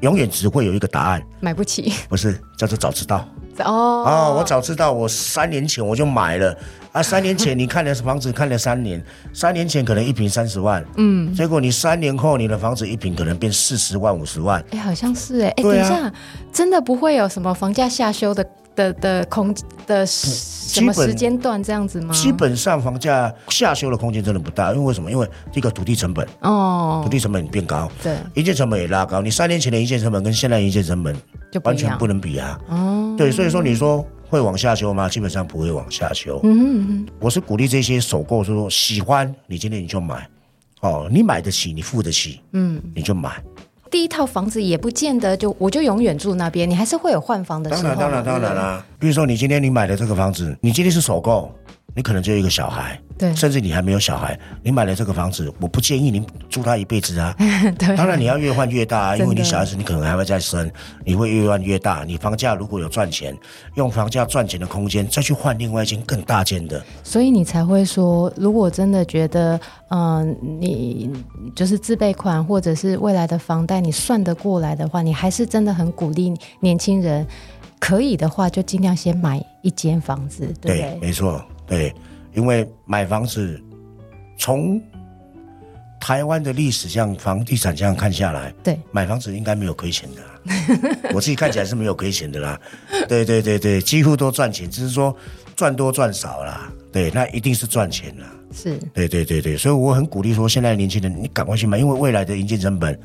[0.02, 3.28] 永远只会有一个答案，买不起，不是叫做早知道。
[3.60, 4.04] 哦。
[4.06, 6.56] 哦，我早知道，我三年前我就买了。
[6.92, 7.04] 啊！
[7.04, 9.00] 三年前 你看的房子看了三年，
[9.32, 16.12] 三年前可能一平三十万，嗯，结果你三年后你的房子一平可能变四十万五十万，哎，好像是哎，哎，等一下，
[16.52, 18.44] 真的不会有什么房价下修的
[18.80, 19.54] 的的空
[19.86, 22.14] 的什么时间段这样子吗？
[22.14, 25.12] 基本上房价下修的空间真的不大，因为为什么？
[25.12, 31.14] 因为这个土地成本哦，土地成本变高，对，一建成本也拉高，你三年前的一建成本跟现在一建成本
[31.52, 33.16] 就完全不能比啊，哦。
[33.18, 35.10] 对，所以说你说会往下修吗？
[35.10, 36.40] 基本上不会往下修。
[36.44, 40.26] 嗯哼嗯，我是鼓励这些首购，说喜欢你今天你就买，
[40.80, 43.44] 哦，你买得起，你付得起，嗯，你就买。
[43.92, 47.84] 第一套房子也不见得就我就永远住那边，你还是会有换房的时候。
[47.84, 51.52] 当然当然当然啦，比如说你今天你买的这个房子，你今天是首购。
[51.96, 57.36] 你可能就一个小孩，对，甚至你还没有小孩，你买了这个房子，我不建议你住他一辈子啊。
[57.78, 60.72] 对，当然你要越换越大啊，因为你小孩子你可能还会再生，
[61.04, 62.06] 你会越换越大。
[62.06, 63.38] 你房价如果有赚钱，
[63.76, 66.82] 用房价赚钱的空间再去换另外一间更大间的。
[67.04, 71.12] 所以你才会说，如果真的觉得，嗯、呃，你
[71.54, 77.28] 就是自备款或者是未来的房贷你算得过来的话，你还是真的很鼓励年轻人，
[77.80, 81.44] 可以的话就尽量先买一间房子，对，对，没错。
[81.68, 81.94] 对，
[82.34, 83.62] 因为买房子，
[84.38, 84.82] 从
[86.00, 92.60] 台湾的历史像房地产这样看下来，对，买房子应该没有亏钱的， 我自己看起来是没有亏钱的啦。
[93.08, 95.16] 对对对对，几乎都赚钱，只是说
[95.56, 96.72] 赚多赚少啦。
[96.92, 98.26] 对，那一定是赚钱啦。
[98.52, 102.98] 是，对对对对，所以我很鼓励说，现在年轻人你赶快去买，因为未来的营建成本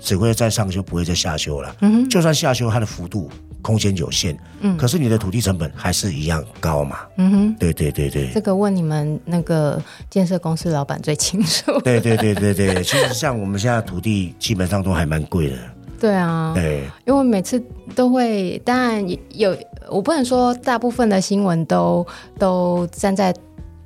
[0.00, 1.76] 只会再上修，不会再下修了。
[1.82, 3.30] 嗯哼，就算下修，它的幅度。
[3.62, 15.56] 空间有限，嗯，可是你的土地成本还是一样高嘛，嗯哼，对对对对，这个问你们那个建设公司老板最清楚，对对对对对， 其实像我们现在土地基本上都还蛮贵的，
[16.00, 17.62] 对啊，对，因为每次
[17.94, 19.56] 都会，当然有，
[19.90, 22.06] 我不能说大部分的新闻都
[22.38, 23.34] 都站在。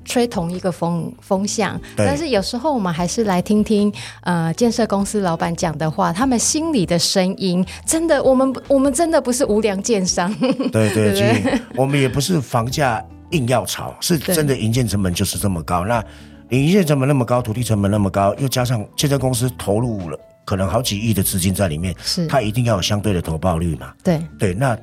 [0.05, 7.65] 吹同一个风风向，但是有时候我们还是来听听呃建设公司老板讲的话，他们心里的声音。
[7.85, 10.33] 真的，我们我们真的不是无良建商，
[10.71, 15.85] 对对对，对我们也不是房价硬要炒，是真的营建成本就是这么高。
[15.85, 16.03] 那
[16.49, 23.93] 你营建成本那么高，土地成本那么高，又加上建设公司投入了可能好几亿的资金在里面，是它一定要有相对的投报率嘛？
[24.03, 24.77] 对对，那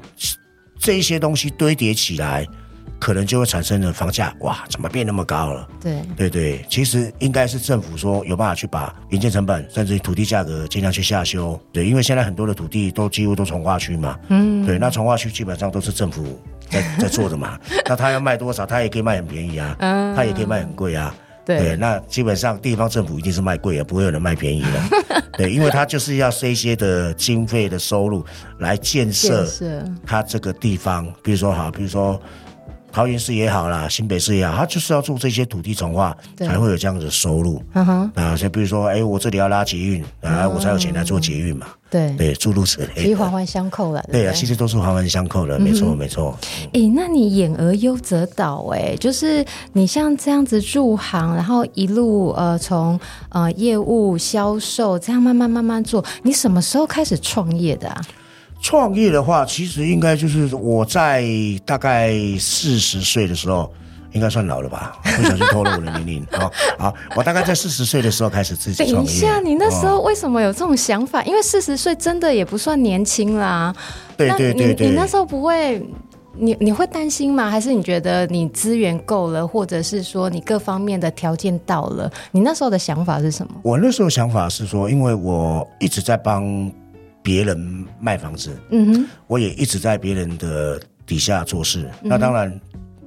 [0.78, 2.46] 这一些东西堆叠起来。
[3.00, 5.66] 可能就会产生了房价哇，怎么变那么高了？
[5.80, 6.02] 对。
[6.16, 11.58] 对对，其实应该是政府说有办法去把营建成本甚至土地价格尽量去下修。
[11.72, 17.58] 对，因为现在很多的土地都几乎都从化区嘛，嗯，对，那从化区基本上都是政府在在做的嘛，
[17.88, 21.14] 那他要卖多少，他也可以卖很便宜啊，嗯，他也可以卖很贵啊，
[21.46, 28.22] 对，对，那基本上地方政府一定是卖贵啊，不会有人卖便宜的， 对，因为他就是要这些的经费的收入
[28.58, 29.46] 来建设
[30.04, 32.20] 他这个地方，比如说好，比如说。
[32.92, 37.62] 桃园市也好啦，新北市也好，他就是要做这些土地重划，才会有这样子的收入。
[37.74, 41.66] 嗯哼，啊，所以比如说，哎、欸，我这里要拉捷运，啊，我才有钱来做捷运嘛。
[41.90, 44.00] 对对，诸如此类，其实环环相扣了。
[44.12, 46.38] 对啊，其实都是环环相扣的，没错没错。
[46.66, 52.98] 哎、欸，那你演而优则导，哎，就是你像这样子入行，然后一路呃从
[53.30, 58.00] 呃业务销售这样慢慢慢慢做，你什么时候开始创业的啊？
[58.62, 61.24] 创业的话，其实应该就是我在
[61.64, 63.72] 大概四十岁的时候，
[64.12, 64.98] 应该算老了吧？
[65.16, 66.50] 不小心透露我的年龄啊！
[66.78, 68.94] 好，我大概在四十岁的时候开始自己创业。
[68.96, 71.22] 等一下，你那时候为什么有这种想法？
[71.24, 73.74] 因为四十岁真的也不算年轻啦。
[74.16, 74.88] 对对对对。
[74.88, 75.82] 你那时候不会，
[76.36, 77.48] 你你会担心吗？
[77.48, 82.10] 还是你觉得你资源够了，或者是说你各方面的条件到了？
[82.30, 83.54] 你那时候的想法是什么？
[83.62, 86.70] 我那时候想法是说，因为我一直在帮。
[87.22, 91.90] 别人卖房子，嗯哼，我也一直在别人的底下做事。
[92.02, 92.60] 嗯、那当然，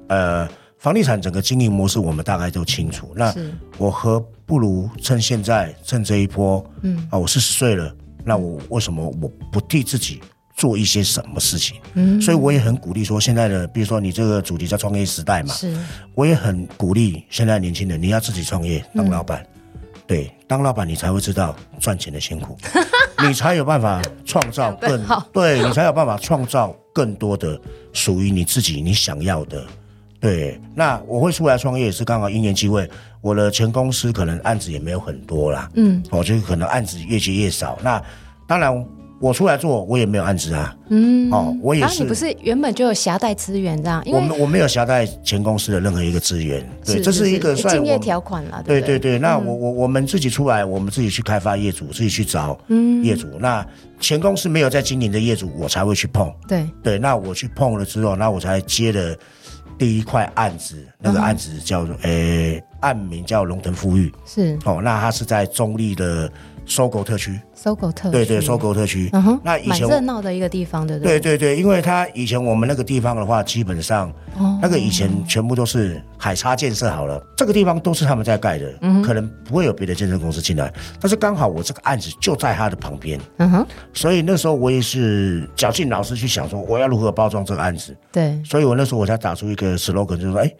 [0.08, 0.48] 呃，
[0.78, 3.12] 房地产整个经营模式我们大概都清楚。
[3.16, 3.34] 那
[3.78, 10.20] 我何不如趁现在，趁这一波，嗯啊，我四十岁了，那我为什么我不替自己
[10.56, 11.78] 做一些什么事情？
[11.94, 15.76] 嗯，所以我也很鼓励说，现在的比如说你这个主题叫创业时代嘛，是，
[16.14, 19.42] 我也很鼓励现在年轻人，你要自己创业当老板。
[19.42, 19.46] 嗯
[20.06, 22.58] 对，当老板你才会知道赚钱的辛苦。
[23.26, 27.60] 你才有办法创造 更对，你才有办法创造更多的
[27.92, 29.64] 属于你自己你想要的。
[30.20, 32.88] 对，那我会出来创业也是刚好一年机会。
[33.20, 37.78] 我的前公司可能案子也没有很多啦，嗯，我就可能案子越接越少。
[37.82, 38.02] 那
[38.46, 38.86] 当然。
[39.24, 40.76] 我出来做，我也没有案子啊。
[40.90, 41.86] 嗯，哦，我也是。
[41.86, 44.02] 啊、你不是原本就有携带资源这样？
[44.04, 46.62] 我们我没有携带前公司的任何一个资源。
[46.84, 48.62] 对，这是一个算竞业条款了。
[48.66, 52.58] 对对对，那我我我们自己出来，我们自己去开发业主，自己去找
[53.02, 53.26] 业主。
[53.40, 53.66] 那
[53.98, 56.30] 前公司没有在经营的业主，我才会去碰。
[56.46, 59.16] 对对，那我去碰了之后，那我才接了
[59.78, 60.76] 第一块案子。
[60.98, 64.12] 那个案子叫做诶，案名叫龙腾富裕。
[64.26, 66.30] 是哦，那他是在中立的。
[66.66, 68.12] 搜狗特区，搜狗特区。
[68.12, 71.20] 对对，搜狗特区，嗯哼，那以前蛮热闹的一个地方，对不对？
[71.20, 90.52] 对对对，因为他以前我们那个地方的话，基本上，哦，那个以前全部都是海沙建设好了，这个地方都是他们在盖的，嗯，可能不会有别的建设公司进来，但是刚好我这个案子就在他的旁边，嗯哼，所以那时候我也是绞尽脑汁去想说，我要如何包装这个案子，对，所以我那时候我才打出一个 slogan，就是说，哎。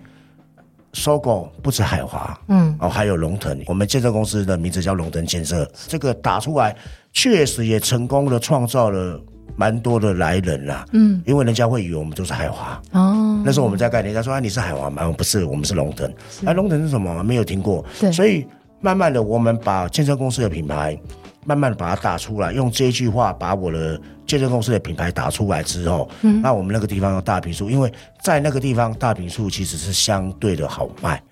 [0.95, 3.61] 收购不止海华，嗯，哦，还有龙腾。
[3.67, 5.69] 我们建设公司的名字叫龙腾建设。
[5.89, 6.75] 这个打出来，
[7.13, 9.21] 确实也成功的创造了
[9.57, 10.87] 蛮多的来人啦。
[10.93, 12.81] 嗯，因为人家会以为我们都是海华。
[12.93, 15.13] 哦，那时候我们在概念，人家说啊，你是海华吗？
[15.19, 16.11] 不是，我们是龙腾。
[16.47, 17.23] 哎，龙腾是什么？
[17.23, 17.85] 没有听过。
[18.01, 18.47] 对，所以
[18.81, 20.97] 慢慢的，我们把建设公司的品牌，
[21.45, 24.01] 慢慢的把它打出来，用这句话把我的。
[24.27, 31.23] 健身公司的品牌打出来之后，嗯，那我们那个地方有大平数，因为在那个地方大平数其实是相对的好卖。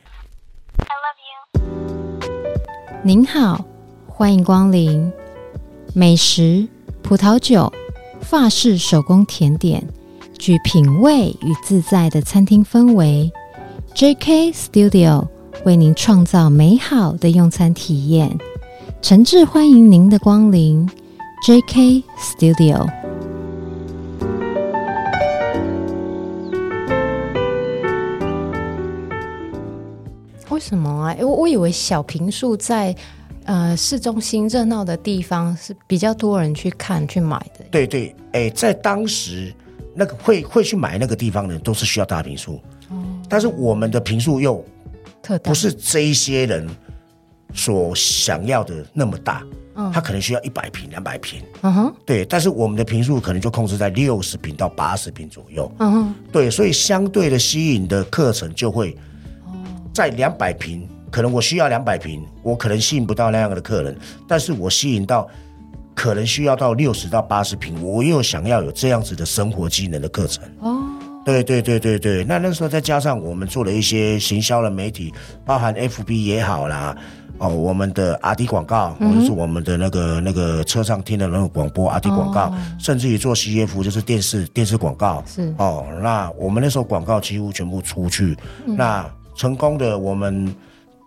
[0.77, 2.29] I love you。
[3.03, 3.65] 您好，
[4.07, 5.11] 欢迎光临。
[5.95, 6.69] 美食、
[7.03, 7.73] 葡萄酒、
[8.21, 9.83] 法式手工甜点，
[10.39, 13.33] 具品味与自在的餐厅氛围。
[13.95, 15.29] JK Studio
[15.65, 18.39] 为您创造美好的用餐体验，
[19.03, 20.89] 诚挚欢迎您的光临。
[21.45, 22.05] J.K.
[22.17, 22.89] Studio，
[30.51, 31.17] 为什么啊？
[31.19, 32.95] 我我以为小平数在
[33.43, 37.65] 呃市中心热闹的地方是比较多人去看去买的。
[37.73, 39.53] 对对，哎，在当时
[39.97, 42.55] 那个会会去买那个地方的人都是需要大平数，
[42.89, 44.65] 哦，但是我们的平数又
[45.21, 46.69] 特大，不是这一些人
[47.53, 49.43] 所想要的那么大。
[49.75, 58.95] 嗯，他可能需要一百平、两百平，嗯哼，对，但是我们的平数可能就控制在六十平到八十平左右，嗯哼，对，所以相对的吸引的课程就会，
[59.95, 63.97] 在两百平，可能我需要两百平，我可能吸引不到那样的客人，
[64.29, 65.27] 但是我吸引到
[65.95, 70.83] 可能需要到六十到八十平，我又想要有这样子的生活技能的课程，哦，
[71.25, 75.15] 对对对对对，那那时候再加上我们做了一些行销的媒体，
[75.47, 76.95] 包含 FB 也好啦。
[77.39, 85.23] 哦，我们的阿迪广告，或者是我们的那个那个车上听的那个广播阿迪广告，甚至于做 CF 就是电视电视广告。
[85.27, 90.55] 是哦，那我们那时候广告几乎全部出去，那成功的我们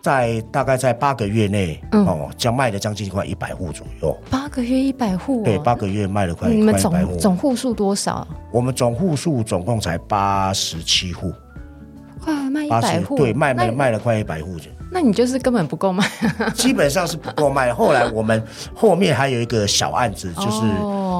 [0.02, 4.18] 在大概在八个月内，哦，将卖了将近快一百户左右。
[4.30, 5.42] 八个月一百户？
[5.44, 6.50] 对，八个月卖了快。
[6.50, 8.28] 你们总总户数多少？
[8.52, 11.32] 我们总户数总共才八十七户。
[12.20, 13.16] 快卖一百户？
[13.16, 14.70] 对，卖卖卖了快一百户去。
[14.96, 16.10] 那你就是根本不够卖，
[16.56, 17.74] 基本上是不够卖。
[17.74, 18.42] 后来我们
[18.74, 20.62] 后面还有一个小案子，就是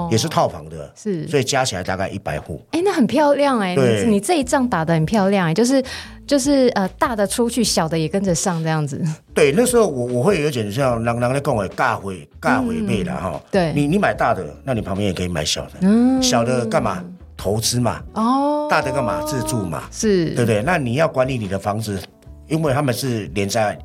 [0.10, 2.66] 也是套房的，是，所以加起来大概一百户。
[2.72, 5.84] 哎，那很漂亮哎，你你这一仗打得很漂亮哎，就是
[6.26, 9.04] 就是呃大的出去，小的也跟着上这样子。
[9.34, 13.42] 对，那时候我我会有点像让让他跟我尬回尬回背了哈。
[13.52, 17.04] 对，你你买大的，那你旁边也可以买小的，嗯，小的干嘛？
[17.36, 18.02] 投资嘛。
[18.14, 19.22] 哦，大的干嘛？
[19.24, 19.84] 自住嘛。
[19.92, 20.64] 是，对不对？
[20.64, 22.00] 那你要管理你的房子。
[22.48, 23.78] 因为他们是连在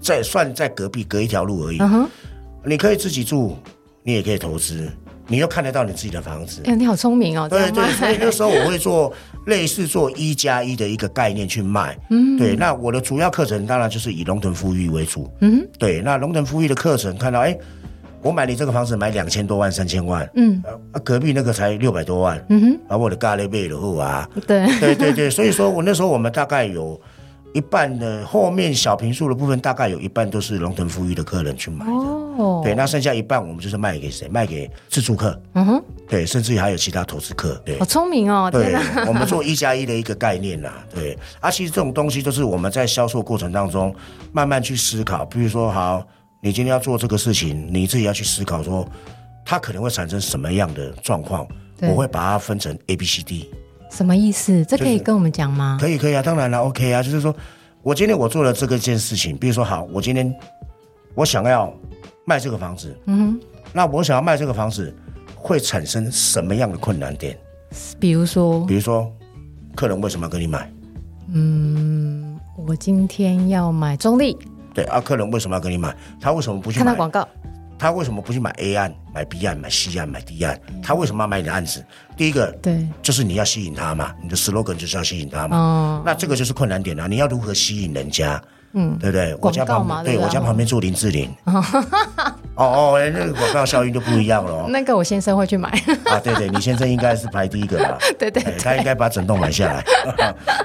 [0.00, 2.06] 在算在隔壁隔一条路而已，uh.
[2.64, 3.56] 你可以自己住，
[4.02, 4.90] 你也可以投资，
[5.26, 6.62] 你又看得到你自己的房子。
[6.64, 7.48] 哎，你好聪明哦！
[7.48, 9.12] 对对，所以那时候我会做
[9.46, 11.96] 类似做一加一的一个概念去卖。
[12.10, 12.56] 嗯，对。
[12.56, 15.30] 那我的主要课程当然就是以龙腾富裕为主。
[15.40, 16.00] 嗯，对。
[16.00, 17.56] 那龙腾富裕的课程看到，哎，
[18.22, 24.28] 我买你这个房子买两千多万三千万，嗯，啊，隔壁那个才六百多万，嗯哼，把我的咖喱背了啊。
[24.46, 27.00] 对对对对，所以说我那时候我们大概有。
[27.54, 31.92] 一半的后面小平数的部分，大概有一半都是龙腾富裕的客人去买的。
[31.92, 34.28] 哦，对，那剩下一半我们就是卖给谁？
[34.28, 35.40] 卖给自助客。
[35.54, 37.60] 嗯哼，对，甚至于还有其他投资客。
[37.64, 38.50] 对，好聪明哦！
[38.50, 38.74] 对，
[39.06, 40.72] 我们做一加一的一个概念呐。
[40.94, 43.94] 对，啊，其实这种东西就是我们在销售过程当中
[44.32, 45.24] 慢慢去思考。
[45.24, 46.06] 比如说，好，
[46.40, 48.86] 你今天要做这个事情，你自己要去思考说，
[49.44, 51.46] 它可能会产生什么样的状况？
[51.80, 53.50] 我会把它分成 A、B、C、D。
[53.90, 54.64] 什么意思？
[54.64, 55.78] 这可以跟我们讲吗？
[55.80, 57.34] 可以，可以啊，当然了，OK 啊，就是说
[57.82, 60.34] 我今天我做了这个件事情，比如说好，我今天
[61.14, 61.72] 我想要
[62.24, 63.40] 卖这个房子，嗯哼，
[63.72, 64.94] 那我想要卖这个房子，
[65.34, 67.36] 会产生什么样的困难点？
[67.98, 69.10] 比如说，比如说，
[69.74, 70.70] 客人为什么要跟你买？
[71.32, 74.36] 嗯，我今天要买中立。
[74.72, 75.94] 对啊，客人为什么要跟你买？
[76.20, 76.78] 他为什么不去？
[76.78, 77.26] 看到广告。
[77.78, 80.58] 他为什么不去买 A 案、买 B 案、买 C 案、买 D 案？
[80.82, 81.84] 他为什么要买你的案子？
[82.16, 85.56] 第一个，对，就是你要吸引他嘛，你的 slogan 就是要吸引他嘛。
[85.56, 86.02] 哦。
[86.04, 87.06] 那这个就是困难点啊！
[87.06, 88.42] 你要如何吸引人家？
[88.74, 89.34] 嗯，对不对？
[89.40, 91.32] 我家旁边，对我家旁边住林志玲。
[91.44, 91.64] 哦
[92.56, 94.66] 哦，那个广告效应就不一样了。
[94.68, 95.70] 那个我先生会去买。
[96.04, 97.96] 啊，对对，你先生应该是排第一个吧？
[98.18, 99.84] 对对，他应该把整栋买下来。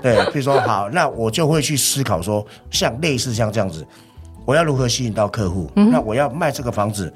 [0.02, 3.86] 对，比如说好，那我就会去思考说，像类似像这样子。
[4.46, 5.72] 我要如何吸引到客户？
[5.76, 7.12] 嗯、那我要卖这个房子，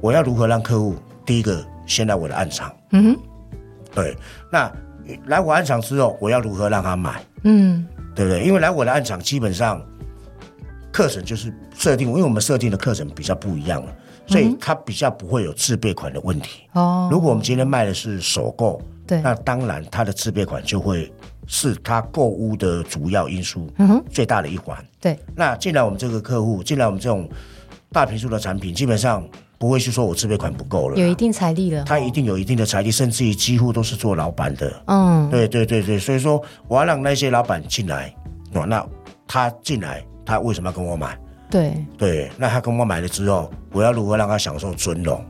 [0.00, 0.94] 我要如何让客户
[1.26, 2.72] 第一个先来我的案场？
[2.92, 3.20] 嗯哼，
[3.94, 4.16] 对。
[4.52, 4.70] 那
[5.26, 7.24] 来我案场之后，我要如何让他买？
[7.42, 8.44] 嗯，对不对？
[8.44, 9.84] 因为来我的案场，基本上
[10.92, 13.92] 课程就是设定，因为我们设定的课程比较不一样了，
[14.26, 16.62] 所以他比较不会有自备款的问题。
[16.74, 21.12] 哦，如果我们今天卖的是首购，对，那当然他的自备款就会。
[21.52, 24.78] 是他购物的主要因素，嗯哼，最大的一环。
[25.00, 27.28] 对，那进来我们这个客户，进来我们这种
[27.90, 29.28] 大平数的产品，基本上
[29.58, 34.82] 不会去说我自备款不够了，有一定财力了，他一定有一定的财力，甚至于几乎都是做老板的。
[34.86, 38.14] 嗯，对对对对，所以说我要让那些老板进来，
[38.52, 38.86] 那
[39.26, 41.18] 他进来，他为什么要跟我买？
[41.50, 45.20] 对对，那他跟我买了之后，我要如何让他享受尊荣？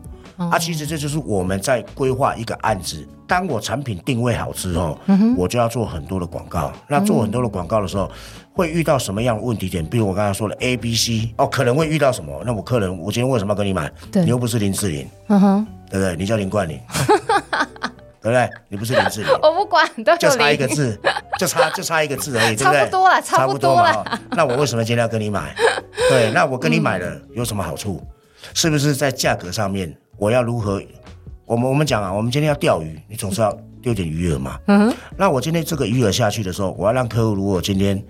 [0.49, 3.07] 啊，其实这就是我们在规划一个案子。
[3.26, 6.72] 当我产品定位好之后，嗯、我就要做很多的广告。
[6.88, 8.11] 那做很多的广告的时候，嗯、
[8.55, 9.84] 会遇到什么样的问题点？
[9.84, 12.43] 比如我刚才说的 A、B、C，哦，可能会遇到什么？
[12.47, 13.93] 那我客人，我今天为什么要跟你买？
[14.11, 16.16] 对你又不是林志玲，嗯哼，对不对？
[16.16, 16.80] 你叫林冠霖，
[18.22, 18.51] 对不对？
[18.70, 19.86] 你不是林志玲， 我不管，
[20.18, 20.99] 就差一个字，
[21.38, 22.80] 就差就差一个字而已，对不对？
[22.80, 23.93] 差不多了，差不多了。
[23.93, 25.55] 多那我为什么今天要跟你买？
[26.09, 28.01] 对，那我跟你买了有什么好处？
[28.03, 28.09] 嗯、
[28.55, 29.95] 是不是在价格上面？
[30.21, 30.83] 我要如何？
[31.47, 33.51] 我们我们讲啊，我们今天要钓鱼，你总是要
[33.81, 34.61] 丢点鱼饵嘛。
[34.66, 34.97] 嗯哼。
[35.16, 38.01] 那我今天这个鱼饵下去的时候，我要让客户如果今天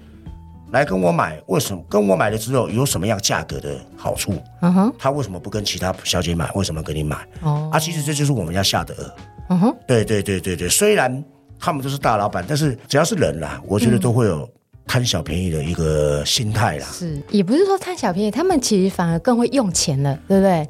[0.73, 4.35] 来跟我买，为什么跟我买了之后有什么样价格的好处？
[4.61, 4.93] 嗯哼。
[4.99, 6.51] 他为什么不跟其他小姐买？
[6.57, 7.17] 为什么跟你买？
[7.43, 7.71] 哦。
[7.73, 8.99] 啊，其实这就是我们要下的饵。
[9.51, 9.77] 嗯哼。
[9.87, 11.25] 对对对对对，虽然
[11.61, 14.47] 他们都是大老板，但是只要是人啦，我觉得都会有
[14.85, 16.87] 贪小便宜的一个心态啦。
[16.91, 20.69] 是，也不是说贪小便宜，他们其实反而更会用钱了，对不对？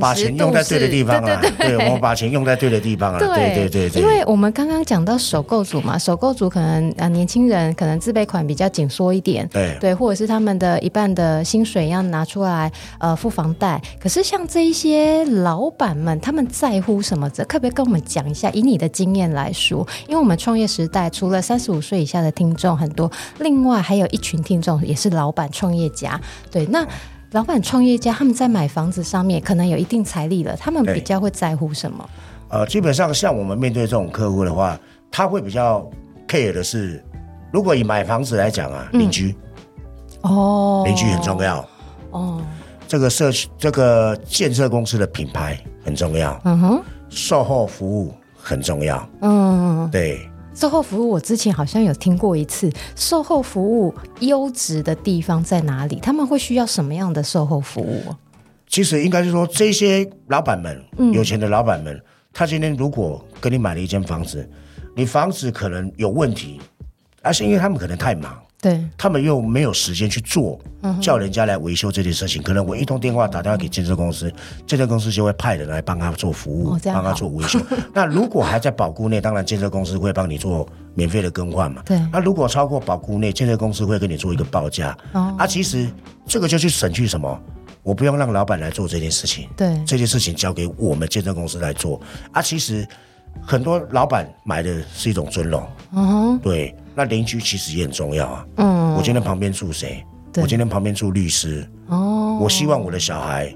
[0.00, 1.40] 把钱用在对的地方啊！
[1.58, 3.18] 对，我们把钱用在对的地方啊！
[3.18, 13.80] 对对对对，因为我们刚刚讲到首购族嘛，首购族可能啊年轻人可能自备款比较紧缩一点，对对，或者是他们的一半的薪水要拿出来呃付房贷。
[14.00, 17.30] 可是像这一些老板们，他们在乎什么？
[17.30, 18.50] 这可不可以跟我们讲一下？
[18.50, 26.20] 以你的经验来说，因为我们创业时代除了三十五岁以下的听众很多，另外还有一群听众也是老板创业家。
[26.50, 26.84] 对，那。
[27.32, 32.08] 老板、创业家他们在买房子上面可能有一定财力了，他们比较会在乎什么？
[32.48, 34.78] 呃，基本上像我们面对这种客户的话，
[35.12, 35.88] 他会比较
[36.26, 37.00] care 的是，
[37.52, 39.36] 如果以买房子来讲啊，邻居、
[40.22, 41.64] 嗯、哦，邻居很重要。
[42.10, 42.42] 哦，
[42.88, 50.29] 这个社区、这个建设公司的品牌很重要，嗯哼，售后服务很重要，嗯，对。
[50.60, 52.70] 售后服务，我之前好像有听过一次。
[52.94, 55.96] 售后服务优质的地方在哪里？
[56.02, 58.14] 他们会需要什么样的售后服务？
[58.68, 61.98] 其实应该是说，这些老板们，嗯、有钱的老板们，
[62.30, 64.46] 他今天如果跟你买了一间房子，
[64.94, 66.60] 你房子可能有问题，
[67.22, 68.38] 而是因为他们可能太忙。
[68.60, 70.60] 对，他们又没有时间去做，
[71.00, 72.42] 叫人家来维修这件事情。
[72.42, 74.30] 可能我一通电话打电话给建设公司，
[74.66, 77.58] 建设公司就会派人来帮他做服务，帮他做维修。
[77.94, 81.82] 那如果还在保固内，当然建设公司会帮你做免费的更换嘛。
[81.86, 81.98] 对。
[82.12, 84.94] 那如果超过保固内，建设公司会跟你做一个报价。
[85.12, 85.34] 哦。
[85.38, 85.88] 啊，其实
[86.26, 87.40] 这个就去省去什么？
[87.82, 89.48] 我不用让老板来做这件事情。
[89.56, 89.80] 对。
[89.86, 91.98] 这件事情交给我们建设公司来做。
[92.30, 92.86] 啊，其实
[93.40, 95.66] 很多老板买的是一种尊荣。
[95.92, 96.38] 哦。
[96.42, 96.76] 对。
[97.00, 98.46] 那邻居其实也很重要啊。
[98.56, 100.04] 嗯，我今天旁边住谁？
[100.30, 101.66] 对我今天旁边住律师。
[101.86, 103.50] 哦，我希望我的小孩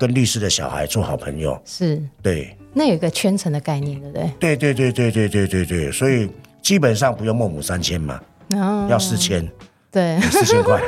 [0.00, 1.56] 跟律师的小孩做好朋友。
[1.64, 2.56] 是，对。
[2.72, 4.30] 那有一个圈层的概念，对不对？
[4.40, 5.92] 对对对对对对对对。
[5.92, 6.28] 所以
[6.60, 8.20] 基本上不用孟母三迁嘛，
[8.56, 9.48] 哦、要四千。
[9.92, 10.82] 对，四千块。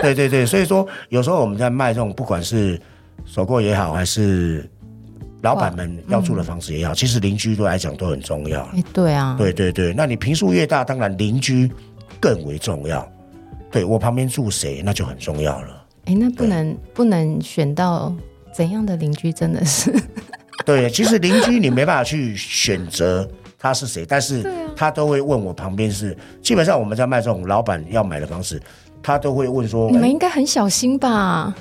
[0.00, 2.80] 对对对，所以说有时候我们在卖这种，不管是
[3.26, 4.66] 首购也好，还是。
[5.42, 8.62] 老板们要住的房子也好，嗯、其实邻居对来讲都很重要。
[8.74, 11.70] 哎，对啊，对对对，那你坪数越大，当然邻居
[12.20, 13.08] 更为重要。
[13.70, 15.84] 对，我旁边住谁，那就很重要了。
[16.06, 18.14] 哎，那不能不能选到
[18.52, 19.94] 怎样的邻居，真的是。
[20.66, 23.28] 对，其实邻居你没办法去选择
[23.58, 26.16] 他是谁，但是他都会问我旁边是。
[26.42, 28.60] 基本上我们在卖这种老板要买的房子，
[29.02, 31.54] 他都会问说：“你们应该很小心吧？”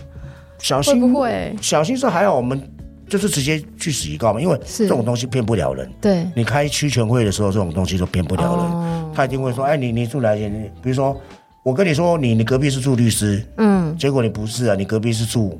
[0.59, 1.55] 小心会不会？
[1.61, 2.59] 小心是还好，我们
[3.07, 5.89] 就是直接去死一告嘛，因为这种东西骗不了人。
[6.01, 8.65] 对，你开区全会的时候，这种东西都骗不了人。
[8.65, 10.49] 哦、他一定会说：“哎，你你住哪里？
[10.49, 11.19] 你比如说，
[11.63, 15.59] 我跟你说，你你隔壁是住律师，嗯，结果你不是啊，你隔壁是住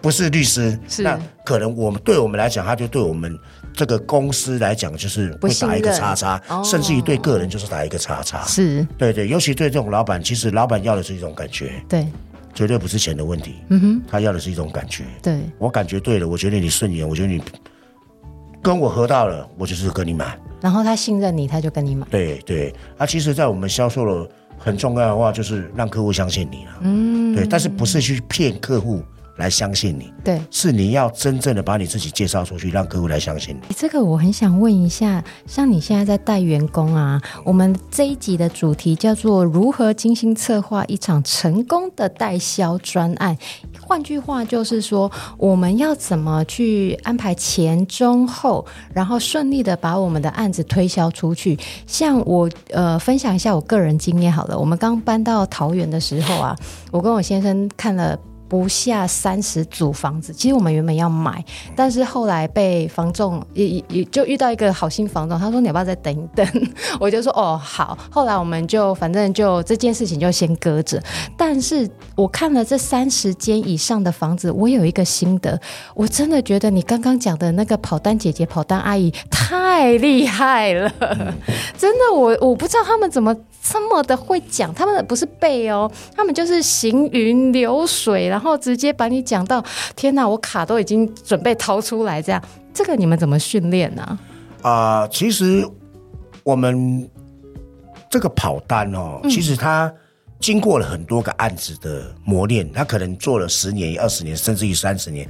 [0.00, 3.36] 不是律师，是那可能我们对我们来讲，他就对我们
[3.74, 8.44] 这个公司来讲，就是会打一个叉叉，哦、甚至于对个人就是打一个叉叉。
[8.44, 11.72] 是对对，尤其对这种老板，其实老板要的是一种感觉。
[11.88, 12.06] 对。”
[12.58, 15.04] 绝对不是钱的问题，嗯哼，他要的是一种感觉。
[15.22, 17.40] 对，我感觉对了，我觉得你顺眼，我觉得你
[18.60, 20.36] 跟我合到了，我就是跟你买。
[20.60, 22.04] 然后他信任你，他就跟你买。
[22.10, 24.28] 对对，啊，其实，在我们销售了
[24.58, 26.72] 很重要的话，就是让客户相信你了。
[26.80, 29.00] 嗯，对，但是不是去骗客户。
[29.38, 33.74] 来相信你，对，是你要真正的把你自己介绍出去，让客户来相信你。
[33.76, 43.36] 这个我很想问一下，像你现在在带员工啊，我们这一集的主题叫做如何精心策划一场成功的代销专案。
[43.80, 51.56] 换句话就是说，我们要怎么去安排前中后，然后顺利的把我们的案子推销出去。
[51.86, 56.56] 像我呃分享一下我个人经验好了，我们刚搬到桃园的时候啊，
[56.90, 58.18] 我跟我先生看了。
[58.48, 61.44] 不下三十组房子，其实我们原本要买，
[61.76, 66.46] 但是后来被房仲也也就遇到一个好心房仲，他说，你要不要再等一等？
[66.98, 67.96] 我就说哦好。
[68.10, 71.02] 后来我们就反正就这件事情就先搁着。
[71.36, 75.60] 但是我看了这三十间以上的房子，我有一个心得，
[75.94, 80.90] 我真的觉得你刚刚讲的那个跑单姐姐、跑单阿姨太厉害了，
[81.76, 89.60] 真的，我我不知道他们怎么这么的会讲，他们不是背哦，他们就是行云流水然后直接把你讲到
[89.96, 92.40] 天哪，我卡都已经准备掏出来，这样
[92.72, 94.16] 这个你们怎么训练呢？
[94.62, 95.68] 啊、呃，其实
[96.44, 97.10] 我们
[98.08, 99.92] 这个跑单哦，嗯、其实他
[100.38, 105.28] 经过了很多个案子的磨练，他可能做了十年、二十年，甚至于三十年。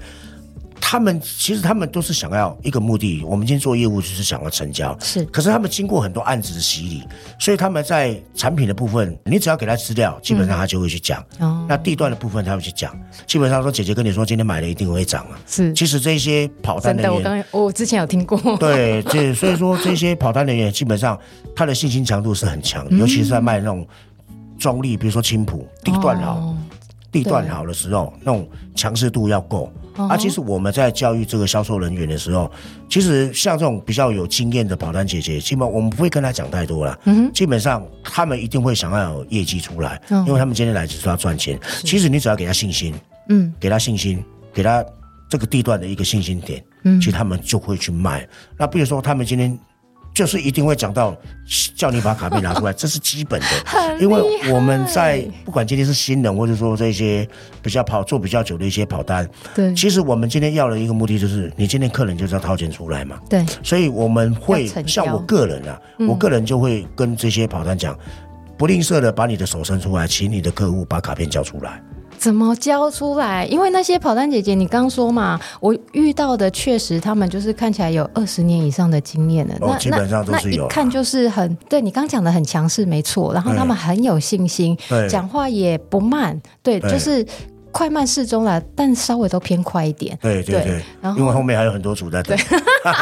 [0.81, 5.25] 他们其实他们都是想要一个目的，我们今天做业务就是想要成交，是。
[5.27, 7.03] 可是他们经过很多案子的洗礼，
[7.39, 11.21] 所以他们在产品的部分，你只要给他资料，基本上他就会去讲。
[11.39, 11.67] 哦、嗯。
[11.69, 15.39] 那地段的部分他会去讲，基本上说姐姐跟你说今天买了一定会涨啊。
[15.47, 15.73] 是。
[15.75, 18.39] 其实这些跑单人员，我刚我之前有听过。
[18.57, 21.19] 对，这所以说这些跑单人员基本上
[21.55, 23.87] 他的信心强度是很强尤其是在卖那种
[24.59, 26.57] 中立，比如说青浦地段好，哦、
[27.13, 29.71] 地段好的时候，那种强势度要够。
[30.07, 32.51] 啊，其实我们在教育这个销售人员的时候，
[32.89, 36.99] 其实像这种比较有经验的保单姐姐，基本我们不会跟他讲太多了。
[37.05, 41.59] 嗯哼，基本上他们一定会想要有业绩出来，因为他们今天来只是要赚钱。
[41.85, 42.95] 其实你只要给他信心，
[43.29, 44.23] 嗯，给他信心，
[44.53, 44.85] 给他
[45.29, 48.29] 这个地段的一个信心点，嗯，其实他们就会去卖。
[48.57, 49.59] 那比如说他们今天。
[50.19, 51.17] 就是一定会讲到
[51.77, 53.47] 叫你把卡片拿出来， 这是基本的，
[54.01, 54.21] 因为
[54.53, 57.25] 我们在不管今天是新人，或者说这些
[57.63, 67.97] 比较跑做比较久的一些跑单，对，其实我们今天要的一个目的就是，你今天客人就是要掏钱出来嘛，对，所以我们会像我个人啊，我个人就会跟这些跑单讲，
[68.57, 71.81] 不吝啬的把你的手伸出来，请你的客户把卡片交出来。
[72.19, 73.47] 怎么教出来？
[73.47, 79.55] 因为那些跑单姐姐，你刚说嘛，我遇到的确实他们就是看起来有二十年以上的经验了。
[79.61, 80.65] 哦，基本上都是有。
[80.65, 83.33] 那一看就是很对你刚讲的很强势，没错。
[83.33, 84.77] 然后他们很有信心，
[85.09, 87.25] 讲话也不慢，对，就是。
[87.71, 90.19] 快慢适中了，但稍微都偏快一点。
[90.21, 92.37] 对对对，然后因为后面还有很多组在等。
[92.37, 92.61] 对，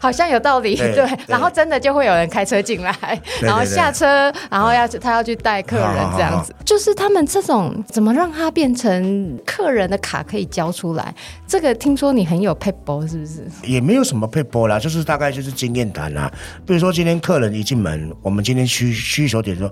[0.00, 0.76] 好像有道理。
[0.76, 2.94] 对，然后真的就会有人开车进来，
[3.42, 6.54] 然后下车，然后要他要去带客人这样子。
[6.64, 11.14] 就是他们这种怎么让他变成客人的卡可以交出来？
[11.46, 13.44] 这个听说你很有撇步，是不是？
[13.64, 16.32] 也没有什么撇步啦，就是大概就是经验谈啦。
[16.64, 19.70] 比如说今天客人一进门，我们今天需需求点说。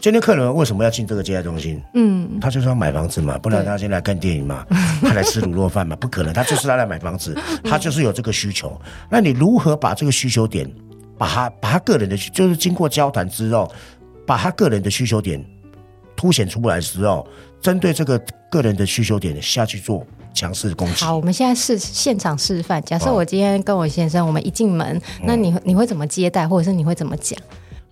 [0.00, 1.82] 今天客人为什么要进这个接待中心？
[1.94, 4.64] 嗯，他就是要买房子嘛，不然他先来看电影嘛，
[5.02, 8.80] 他来吃卤肉饭嘛，不可能，他就是他来买房子，他就是有这个需求。
[9.10, 10.70] 那你如何把这个需求点，
[11.18, 13.70] 把他把他个人的，就是经过交谈之后，
[14.24, 15.44] 把他个人的需求点
[16.14, 17.26] 凸显出来的时候，
[17.60, 18.20] 针对这个
[18.50, 21.04] 个人的需求点下去做强势的攻击。
[21.04, 22.80] 好，我们现在是现场示范。
[22.84, 27.36] 假设我今天跟我先生，我们一进门，那你你会怎么接待，或者是你会怎么讲？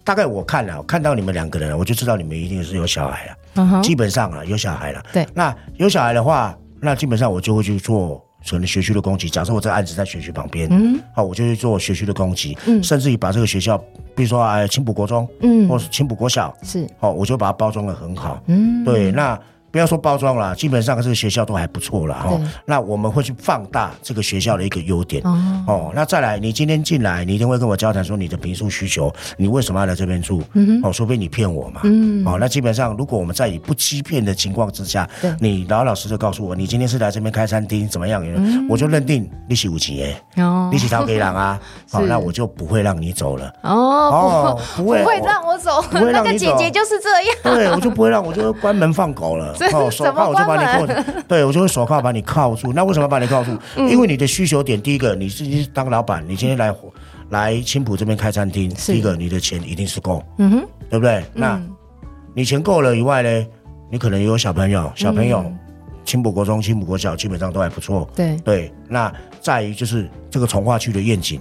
[0.04, 3.32] 大概我看了，看到你们两个人，我就知道你们一定是有小孩了。
[3.54, 5.02] 嗯哼，基本上啊，有小孩了。
[5.12, 9.30] 对，那有小孩的话，那基本上我就会去做可能学区的攻击。
[9.30, 12.56] 假设我这个案子在学区旁边，嗯，好，我就去做学区的攻击。
[12.66, 13.78] 嗯，甚至于把这个学校，
[14.14, 18.42] 比如说哎，青浦国中，嗯，或是青浦国小，是，好，我就把它包装的很好。
[18.46, 19.40] 嗯，对，那
[19.74, 22.40] 不要说包装了，基本上这个学校都还不错了哈。
[22.64, 25.92] 那我们会去放大这个学校的一个优点哦，哦。
[25.92, 30.40] 那再来，你今天进来，你一定会跟我交谈说你的坪数需求，你为什么要来这边住？
[30.52, 31.80] 嗯哦，除非你骗我嘛。
[31.82, 32.24] 嗯。
[32.24, 35.10] 哦，那基本上，如果我们在以不欺骗的情况之下，
[35.40, 38.22] 你老老实实告诉我，你今天是来这边开餐厅怎么样？
[38.24, 41.58] 嗯、我就认定你是有钱耶，哦，你是讨给狼啊，
[41.90, 43.52] 好、 哦，那我就不会让你走了。
[43.62, 45.84] 哦，哦不会，不会让我走。
[45.90, 47.10] 那个姐姐就是这
[47.50, 47.56] 样。
[47.56, 49.52] 对，我就不会让，我就关门放狗了。
[49.72, 52.72] 哦，手铐我就把你扣， 对我就会手铐把你铐住。
[52.72, 53.56] 那为什么把你铐住？
[53.76, 56.74] 嗯、因为你的需求点，第一个，你自己当老板，你今天来
[57.30, 61.20] 来青浦这边开餐厅，第一个，你的钱一定是够，嗯哼，对不对？
[61.20, 61.62] 嗯、那
[62.34, 63.46] 你钱够了以外呢，
[63.90, 65.38] 你可能也有小朋友，小朋友。
[65.38, 65.58] 嗯
[66.06, 68.06] 青浦国中、青浦国小基本上都还不错。
[68.14, 69.10] 对对，那
[69.40, 71.40] 在于就是这个从化区的愿景，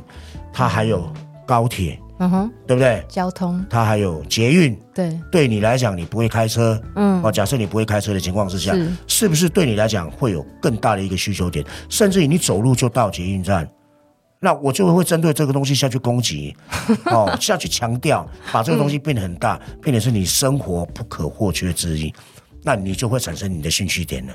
[0.54, 1.06] 它还有
[1.46, 3.04] 高铁，嗯哼，对不对？
[3.10, 4.80] 交通，它还有捷运。
[4.94, 11.66] 对，对你来讲，你不会开车，嗯，哦，假设你不会开车的情况之下，是，是不是对你来讲会有更大的一个需求点？
[11.90, 13.70] 甚至于你走路就到捷运站，
[14.40, 16.56] 那我就会针对这个东西下去攻击，
[17.12, 22.14] 哦，下去强调，把这个东西变得很大，嗯、变得是你生活不可或缺之一，
[22.64, 24.34] 那你就会产生你的兴趣点了。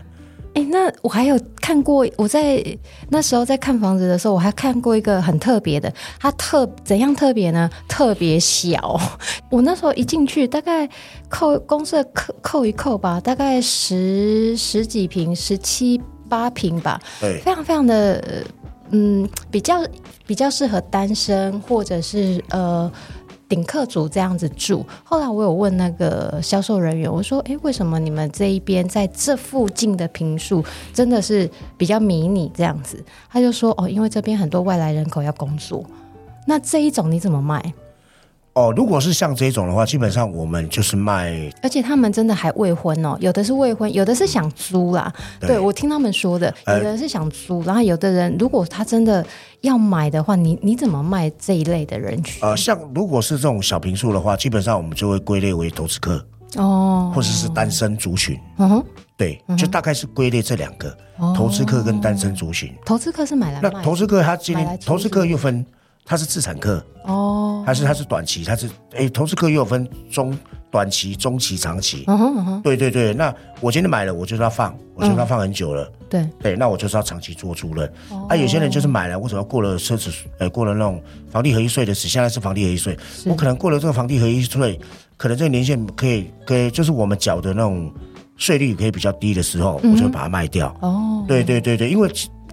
[0.69, 2.63] 哎，那我还有看过，我在
[3.09, 7.71] 那时候在看房子的时候，我还看过一个很特别的，它特怎样特别呢？
[7.89, 9.01] 特别小。
[9.51, 10.89] 我那时候一进去，大概
[11.29, 18.23] 扣公社扣扣一扣吧，大概十十几平，十七八平吧，对，非常非常的，
[18.91, 19.83] 嗯，比较
[20.27, 22.91] 比较适合单身或者是呃。
[23.49, 35.83] 顶客族这样子住，后来我有问那个销售人员，我说：“哎，为什么你们这一边在这附近的平数真的是比较迷你这样子？”他就说：“哦，因为这边很多外来人口要工作，
[36.47, 37.73] 那这一种你怎么卖？”
[38.59, 45.13] 哦，如果是像这种的话，基本上我们就是卖，而且他们真的还未婚哦，有的是未婚，有的是想租啦。
[45.39, 49.25] 对，对，我听他们说的，有的人是想租，呃、然后有的人如果他真的
[49.61, 52.43] 要买的话，你你怎么卖这一类的人群？
[52.43, 56.21] 呃，像如果是这种小平数的话，基本上我们就会归类为投资客
[56.57, 58.37] 哦，或者是单身族群。
[58.57, 58.85] 嗯哼，
[59.17, 62.75] 对，就大概是归类这两个，哦、投资客跟单身族群。
[62.85, 65.65] 投资客是买来卖，那投资客他今天投资客又分。
[66.09, 68.43] 它是自产课哦，还是它是短期？
[68.43, 70.37] 它是哎，投资客又有分中
[70.71, 72.05] 短期、中期、长期。
[72.07, 73.13] 嗯哼嗯哼，对对对。
[73.13, 75.87] 那我今天买了，我就是要放，我就是要放很久了。
[76.09, 77.87] 对对，那我就是要长期做租赁。
[78.27, 84.81] 啊，有些人就是买了，为什么过了奢侈呃，过了那种房地合一税的时，现在是房地合一税，我可能过了这个房地合一税，
[85.19, 87.93] 可能这个年限可以可以，就是我们缴的那种
[88.39, 90.75] 税率可以比较低的时候，我就把它卖掉。
[90.81, 92.11] 哦，对对对对，因为。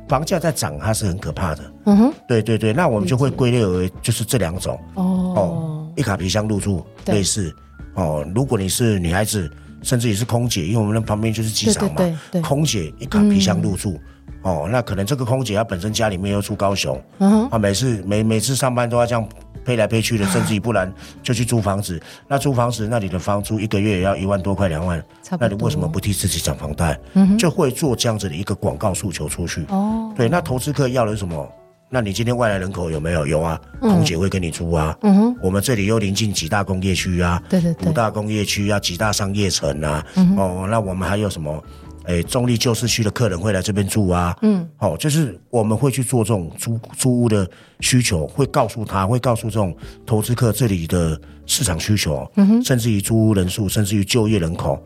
[0.08, 1.74] 房价在涨，它是很可怕的。
[1.86, 4.80] 嗯哼，对对对，那我们就会归类为就是这两种。
[4.96, 5.04] 哦
[5.36, 7.54] 哦，一卡皮箱入住类似。
[7.96, 9.50] 哦，如果你是女孩子，
[9.82, 11.96] 甚至也是空姐，因为我们那旁边就是机场嘛。
[11.96, 12.42] 对对。
[12.42, 14.00] 空姐一卡皮箱入住，
[14.42, 17.02] 哦，那可能这个空姐她本身家里面又住高雄。
[17.20, 17.50] 嗯哼。
[17.50, 19.28] 啊，每次每每次上班都要这样。
[19.68, 20.92] 飞来配去的，甚至于不然
[21.24, 22.00] 就去租房子。
[22.28, 25.04] 那租房子，那里的房租一个月也要一万多块、两万。
[25.40, 26.98] 那你为什么不替自己涨房贷？
[27.14, 29.66] 嗯，就会做这样子的一个广告诉求出去。
[29.70, 31.52] 哦，对，那投资客要的是什么？
[31.88, 33.26] 那你今天外来人口有没有？
[33.28, 34.98] 有啊，空姐会跟你租啊。
[35.04, 40.04] 嗯哼，我们这里又临近几大工业区啊，对对对，五大工业区啊，几大商业城啊。
[40.36, 41.64] 哦，那我们还有什么？
[42.08, 47.50] 哎，中立旧市区的客人会来这边住啊，嗯，好、哦，就是我们会去做这种租租屋的
[47.80, 49.76] 需求，会告诉他，会告诉这种
[50.06, 54.80] 投资客这里的市场需求，嗯哼，甚至于租屋人数，甚至于就业人口，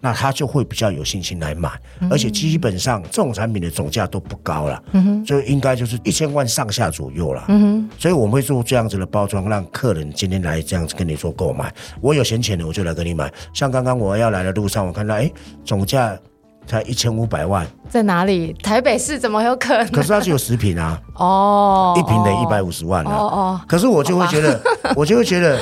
[0.00, 1.70] 那他就会比较有信心来买，
[2.00, 11.72] 嗯、而且基本上这种产品的总价都不高了，嗯哼，就应该就是一千万上下左右了，嗯哼，所以我们会做这样子的包装，让客人今天来这样子跟你做购买，
[12.02, 15.30] 我有闲钱的我就来跟你买，像刚刚我要来的路上，我看到哎
[15.64, 16.18] 总价。
[16.66, 18.52] 才一千五百万，在哪里？
[18.62, 19.86] 台北市怎么有可能？
[19.92, 21.00] 可是它只有十平啊！
[21.14, 23.12] 哦，一坪得一百五十万啊！
[23.12, 24.60] 哦哦，可是我就会觉得，
[24.96, 25.58] 我就会觉得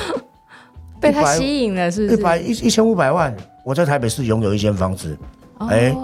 [0.99, 2.17] 被他吸引了，是不是？
[2.19, 5.15] 一百一一千五百万，我在台北市拥有一间房子，
[5.69, 5.95] 哎，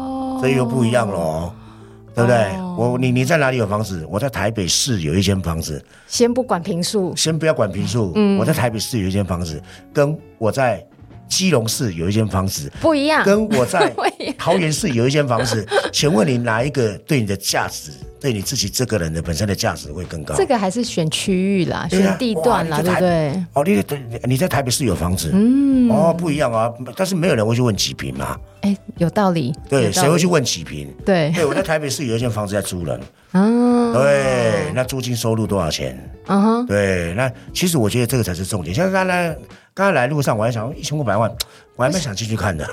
[0.41, 1.54] 这又不一样了哦，
[2.14, 2.52] 对不对？
[2.78, 4.06] 我你你在哪里有房子？
[4.10, 5.84] 我在台北市有一间房子。
[6.08, 10.86] 先不管平数，先不要管平数，嗯，我在台北市有一间房子，跟我在。
[11.32, 13.91] 基隆市有一间房子不一样，跟我在
[14.38, 20.36] 桃园市有一间房子， 请问你哪一个对你的价值，对你自己这个人的本身的价值会更高？
[20.36, 23.43] 这个还是选区域啦，选地段啦，对不对？
[23.53, 28.38] 哦，你对，你在台北市有房子，嗯，哦，不一样啊，但是没有人会去问几坪嘛？
[28.59, 30.93] 哎，有道理，对，谁会去问几坪？
[31.05, 32.99] 对，对我在台北市有一间房子在租人，
[33.32, 35.97] 嗯， 对，那租金收入多少钱？
[36.27, 39.34] 嗯哼，对，那其实我觉得这个才是重点，像刚才。
[39.74, 41.32] 刚才来路上，我还想一千五百万，
[41.78, 42.69] 我还蛮想进去看的。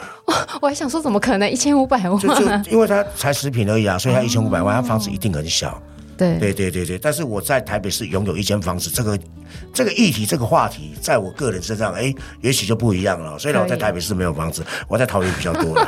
[0.60, 2.18] 我还想说，怎么可能一千五百万？
[2.18, 5.80] 就就 因为它才十坪而已啊，所以它一千五百万，它房子一定很小。
[6.16, 9.16] 对对对对对，但是我在台北市拥有一间房子，这个
[9.72, 13.38] 这个议题这个话题，在我个人身上，哎，也许就不一样了。
[13.38, 15.78] 虽然我在台北市没有房子，我在桃园比较多。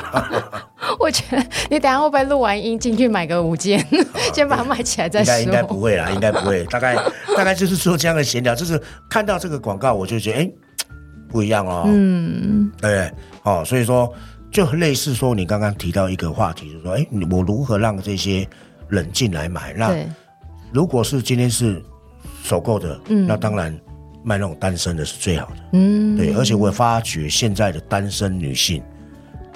[1.00, 3.84] 我觉得你等下会不会录完音进去买个五间，
[4.32, 5.36] 先把它买起来再说？
[5.40, 6.62] 应该应该不会啦，应该不会。
[6.66, 6.94] 大概
[7.36, 10.50] 大概就是说这样的闲聊，就是看到这个广告，我就觉得哎，
[11.30, 11.84] 不一样哦。
[11.86, 13.10] 嗯，对，
[13.42, 14.12] 哦，所以说
[14.50, 18.46] 就类似说你刚刚提到一个话题，就是说哎，我如何让这些
[18.88, 19.72] 人进来买？
[19.74, 19.94] 那
[20.72, 21.82] 如果是今天是
[22.42, 23.72] 首购的，嗯，那当然
[24.22, 28.82] 卖那种单身的是最好的，嗯，对，而且我发觉现在的单身女性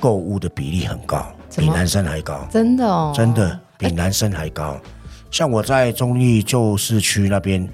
[0.01, 4.73] 购物的比例很高，比男生还高，真的哦，真的比男生还高。
[4.73, 4.81] 欸、
[5.31, 7.69] 像我在中坜旧市区那边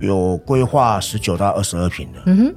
[0.00, 2.54] 有规划十九到二十二平的，嗯哼，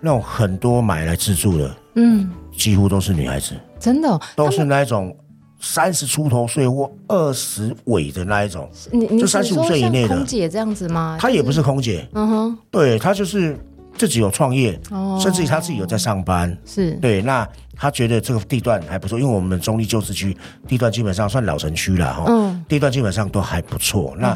[0.00, 5.16] 那种很多买来自住的，嗯，几乎都是女孩子，真的、哦、都是那一种。
[5.62, 10.16] 三十出头岁或二十尾的那一种，你你就三十五岁以内的。
[10.16, 11.18] 空姐这样子吗？
[11.20, 13.54] 她也不是空姐，嗯哼，对，她就是
[13.94, 16.92] 自己有创业，哦，甚至于她自己有在上班，是。
[16.92, 17.20] 对。
[17.20, 17.46] 那
[17.76, 20.34] 她觉得这个地段还不错，因为我们中立旧市区
[20.66, 24.14] 地段基本上算老城区了哈，嗯，地段基本上都还不错。
[24.18, 24.34] 那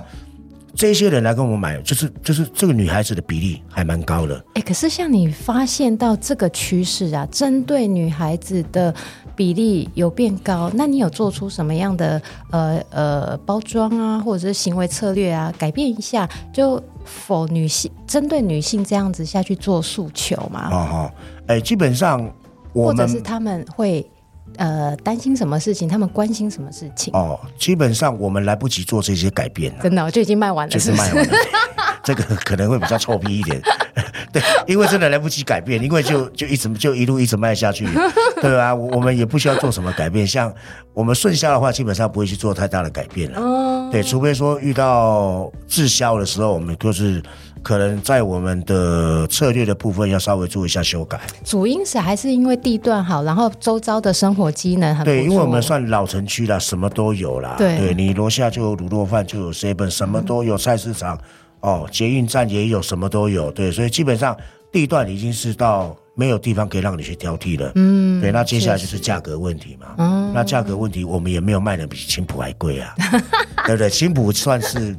[0.75, 4.45] 这些人来跟我们买，就是就是这个女孩子的比例还蛮高的。
[4.55, 8.95] 哎，可是像你发现到这个趋势啊，针对女孩子的。
[9.37, 12.23] 比例有变高，那你有做出什么样的
[12.53, 20.69] 呃呃包装啊，或者是行为策略啊，改变一下，就否女性针对女性这样子下去做诉求吗？
[20.71, 21.13] 哦哦，
[21.49, 22.33] 哎，基本上
[22.73, 24.09] 我们或者是他们会
[24.57, 27.13] 呃担心什么事情，他们关心什么事情？
[27.15, 31.35] 哦，基本上我们来不及做这些改变了，真的，我就已经卖完了，就是卖完了，
[32.05, 33.61] 这个可能会比较臭屁一点。
[34.33, 37.87] 对，因为真的来不及改变，因为就就一直就一路一直卖下去，
[38.43, 38.75] 对吧？
[38.75, 40.27] 我们也不需要做什么改变。
[40.27, 40.53] 像
[40.93, 43.41] 我们顺销的话，基本上不会去做太大的改变了。
[43.41, 47.23] 哦，对，除非说遇到滞销的时候，我们就是
[47.65, 51.19] 可能在我们的策略的部分要稍微做一下修改。
[51.43, 55.05] 主因是还是因为地段好，然后周遭的生活机能很。
[55.05, 57.57] 对，因为我们算老城区啦，什么都有啦。
[57.59, 61.19] 对，对你楼下就有卤肉饭，就有 seven，什么都有，菜市场。
[61.61, 64.37] 哦，捷运站也有，什么都有，对，所以基本上
[64.71, 67.73] 地段已经是到没有地方可以让你去挑剔了。
[67.75, 69.95] 嗯，对，那接下来就是价格问题嘛。
[69.97, 72.95] 嗯，那价格问题我们也没有卖的比青浦还贵啊，
[73.65, 73.89] 对不对？
[73.89, 74.95] 青浦算是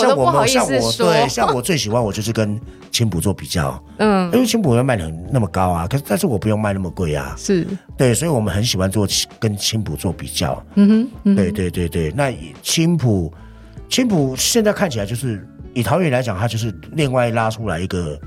[0.00, 9.06] 像我们像我对像我最喜欢我就是跟青浦做比较，嗯，因为青浦要卖的那么高啊，可是但是我不用卖那么贵啊，是对，所以我们很喜欢做
[9.38, 10.62] 跟青浦做比较。
[10.74, 12.32] 嗯哼，嗯对对对对，那
[12.62, 13.32] 青浦
[13.88, 15.46] 青浦现在看起来就是。
[15.74, 18.18] 以桃园来讲，它就是另外拉出来一个，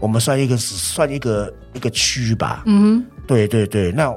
[0.00, 2.62] 我们算一个算一个一个区吧。
[2.64, 3.92] 嗯哼，对对对。
[3.92, 4.14] 那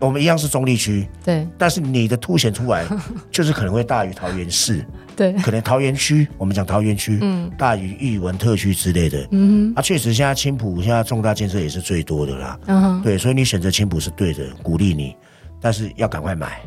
[0.00, 1.46] 我们一样是中立区，对。
[1.56, 2.84] 但是你的凸显出来，
[3.30, 4.84] 就是可能会大于桃园市，
[5.20, 5.32] 对。
[5.42, 9.28] 可能桃园区，我们讲桃园区，嗯，大于艺文特区之类的。
[9.32, 9.78] 嗯哼。
[9.78, 12.58] 啊，确实，现在青浦现在重大建设也是最多的啦。
[12.66, 13.02] 嗯哼。
[13.02, 15.14] 对，所以你选择青浦是对的，鼓励你，
[15.60, 16.60] 但是要赶快买。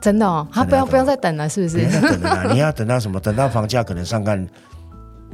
[0.00, 1.76] 真的哦，他不要不要再等了，是不是？
[1.84, 3.20] 不要等了， 你要等到什么？
[3.20, 4.46] 等到房价可能上看。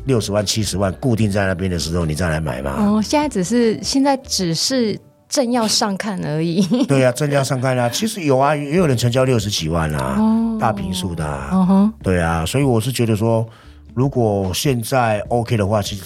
[0.05, 2.77] 六十万、七十万固定在那边的时候，你再来买嘛。
[2.79, 4.97] 哦，现在只是现在只是
[5.29, 6.61] 正要上看而已。
[6.87, 7.89] 对呀、啊，正要上看啊。
[7.89, 11.93] 其实有啊，也有人成交六十几万啊，哦、大平数的、啊。
[12.03, 13.47] 对啊，所以我是觉得说，
[13.95, 16.03] 如果现在 OK 的话，其实。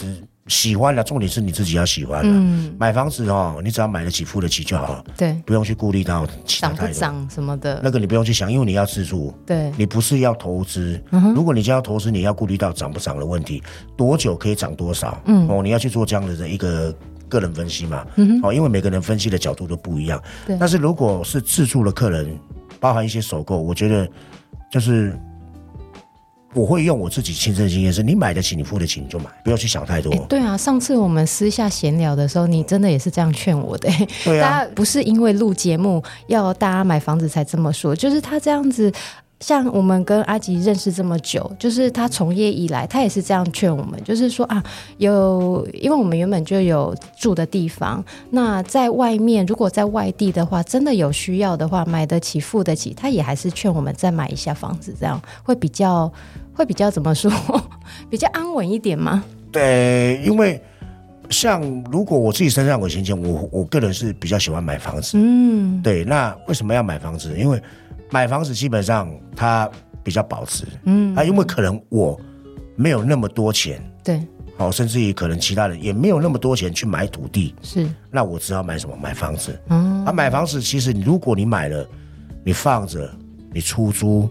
[0.49, 2.23] 喜欢的，重点是你自己要喜欢。
[2.25, 5.05] 嗯，买房子哦，你只要买得起、付得起就好了。
[5.17, 7.81] 对，不用去顾虑到其他涨不涨什么的。
[7.85, 9.33] 那个你不用去想，因为你要自住。
[9.47, 11.01] 对，你不是要投资。
[11.37, 13.63] 如果你就要投资，你要顾虑到涨不涨的问题，
[13.97, 15.17] 多久可以涨多少？
[15.27, 16.93] 嗯，哦，你要去做这样的一个
[17.31, 18.07] 个人分析嘛。
[18.17, 20.23] 嗯，哦，因为每个人分析的角度都不一样。
[20.47, 22.39] 对，但是如果是自助的客人，
[22.79, 24.07] 包含一些首购，我觉得
[24.71, 25.19] 就是。
[26.53, 30.11] 我会用我自己亲身的经验，是你买得起，你付得起，你就买，不要去想太多。
[30.11, 33.89] 欸、对啊，上次我们私下闲聊的时候，你真的也是这样劝我的。
[34.25, 38.93] 对啊，不是因为录节目要大家买房子才这么说，就是他这样子。
[39.41, 44.63] 像我们跟阿吉认识这么久，就是他从业以来，他也是这样劝我们，就是说啊，
[44.99, 56.13] 有因为我们原本就有住的地方，那在外面如果在外地的话，真的有需要的话，买得起、付得起，他也还是劝我们再买一下房子，这样会比较
[56.53, 57.33] 会比较怎么说，
[58.11, 59.25] 比较安稳一点吗？
[59.51, 60.63] 对，因为
[61.31, 65.13] 像如果我自己身上有闲钱，我我个人是比较喜欢买房子。
[65.15, 67.35] 嗯，对，那为什么要买房子？
[67.39, 67.61] 因为
[68.11, 69.71] 买房子基本上它
[70.03, 72.21] 比较保值，嗯啊，因为可能我
[72.77, 74.21] 没有那么多钱，对，
[74.57, 78.97] 哦，甚至于可能其他人也没有那么多钱去买土地，是，那我只好买什么？
[78.97, 79.59] 买房子。
[79.69, 81.87] 嗯，啊，买房子其实如果你买了，
[82.45, 83.11] 你放着，
[83.53, 84.29] 你出租，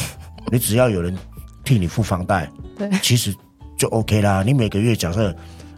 [0.50, 1.16] 你只要有人
[1.64, 3.34] 替你付房贷，对，其实
[3.78, 4.42] 就 OK 啦。
[4.44, 5.34] 你每个月假设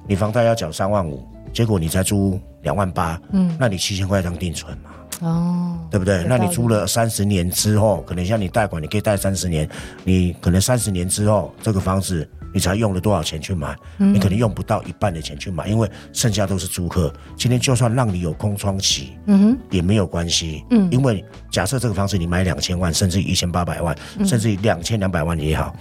[0.09, 4.91] 你房贷要缴三万五，结果你才租两万八，嗯，那你七千块当定存嘛。
[5.21, 6.25] 哦，对不对？
[6.29, 9.69] 那你租了三十年之后，可能像你贷款，你可以贷三十年，
[10.03, 13.77] 你可能三十年之后这个房子你才用了多少钱去买？
[13.99, 17.13] 嗯、你可能用不到一半的钱去买，因为剩下都是租客。
[17.37, 25.75] 今天就算让你有空窗期，嗯哼，也没有关系，嗯，因为假设这个房子你买两千万，甚至一千八百万，嗯、甚至于两千两百万也好，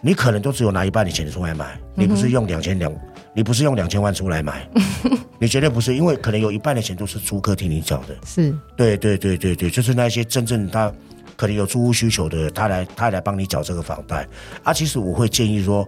[0.00, 2.92] 你可能都只有拿一半的钱出来买，你不是用两千两。
[3.36, 4.66] 你不是用两千万出来买，
[5.38, 8.16] 你绝对不是，因为可能有一半的钱都是租客替你缴的。
[8.24, 10.90] 是，对对对对对，就是那些真正他
[11.36, 14.26] 可能有租屋需求的，他来他来帮你缴这个房贷。
[14.62, 15.86] 啊，其实我会建议说，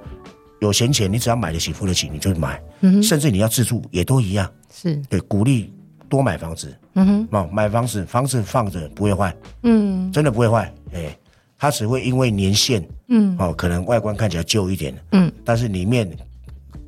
[0.61, 4.47] 有闲钱你只要买得起付得起你就买，嗯哼，甚至你要自住也都一样。
[4.71, 5.73] 是对，鼓励
[6.07, 6.77] 多买房子。
[6.97, 10.71] 嗯哼，哦，买房子房子放着不会坏，嗯，真的不会坏。
[10.93, 11.17] 哎，
[11.57, 16.07] 它只会因为年限，嗯，哦，可能外观看起来旧一点，嗯，但是里面。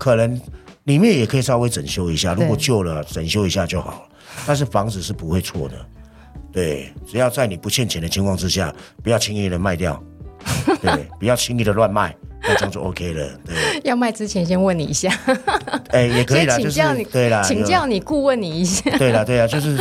[0.00, 0.40] 可能
[0.84, 4.02] 里面也可以稍微整修一下，如果旧了整修一下就好了。
[4.46, 5.74] 但是房子是不会错的，
[6.50, 10.02] 对，只要在你不欠钱的情况之下，不要轻易的卖掉，
[10.80, 13.28] 对，不要轻易的乱卖，那这样就 OK 了。
[13.44, 15.12] 对， 要卖之前先问你一下，
[15.92, 19.78] 哎，也可以啦，请教你，对啦，请教你顾问你一下，对啦，对啦，就是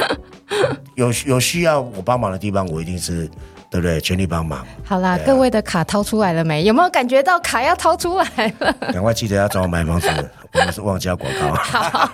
[0.95, 3.29] 有有需要我帮忙的地方，我一定是。
[3.69, 4.01] 对不对？
[4.01, 4.65] 全力帮忙。
[4.83, 6.63] 好啦，各位的卡掏出来了没？
[6.63, 8.73] 有没有感觉到卡要掏出来了？
[8.91, 10.07] 赶快记得要找我买房子，
[10.53, 11.53] 我们是忘记要广告。
[11.53, 12.11] 好，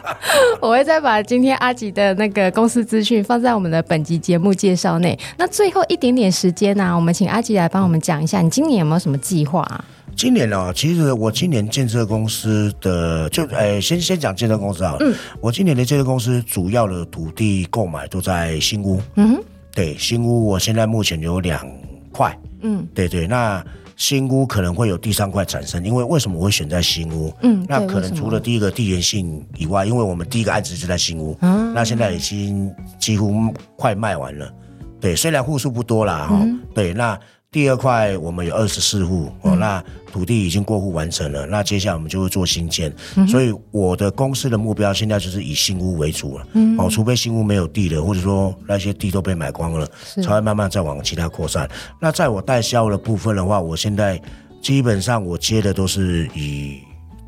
[0.60, 5.18] 我会再把今天阿吉的那个公司资讯放在我们的本集节目介绍内。
[5.38, 9.86] 那最后一点点时间呢、啊，我们请阿吉来帮我们讲一下，你今年有没有什么计划、啊？
[10.16, 14.96] 今年呢、哦，其实我今年建设公司的就诶，先先讲建设公司啊。
[15.00, 15.14] 嗯。
[15.42, 19.02] 我今年的建设公司主要的土地购买都在新屋。
[19.16, 19.44] 嗯哼。
[19.76, 21.64] 对，新屋，我现在目前有两
[22.12, 23.64] 块，嗯，对对，那
[23.98, 27.32] 新屋可能会有第三块产生，因为为什么我会选在新屋？
[27.44, 34.52] 嗯，那可能除了第一个地缘性以外，因为我们第一个案子就在新屋，嗯，那现在已经几乎快卖完了，
[35.00, 37.20] 对，虽然户数不多啦，哈、嗯，对，那。
[37.56, 39.82] 第二块我们有二十四户哦，那
[40.12, 49.88] 土地已经过户完成了，那接下来我们就会做新建，嗯、所以我的公司的目标现在就是以新屋为主了，嗯，哦，除非新屋没有地了，或者说那些地都被买光了，
[50.22, 51.66] 才会慢慢再往其他扩散。
[52.02, 54.22] 那在我代销的部分的话，我现在
[54.62, 56.80] 基本上我接的都是以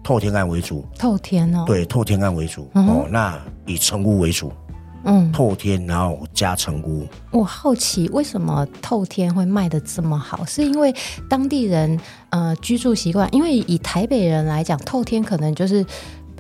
[0.04, 4.52] 透天案为主，透天哦，对，透天案为主、嗯、哦，那以成屋为主。
[5.10, 7.08] 嗯，透天然后加成屋。
[7.32, 10.44] 我好奇为什么透天会卖的这么好？
[10.44, 10.94] 是因为
[11.30, 11.98] 当地人
[12.30, 13.34] 呃居住习惯？
[13.34, 15.86] 因为以台北人来讲，透天可能就是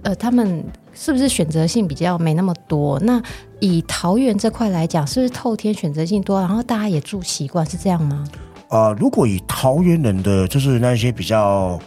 [0.01, 0.61] 呃他们
[0.93, 2.99] 是不是选择性比较没那么多？
[2.99, 3.23] 那
[3.61, 6.37] 以桃园这块来讲，是不是透天选择性多？
[6.41, 8.27] 然后大家也住习惯是这样吗？
[8.67, 11.79] 啊、呃，如果以桃园人的就是那些比较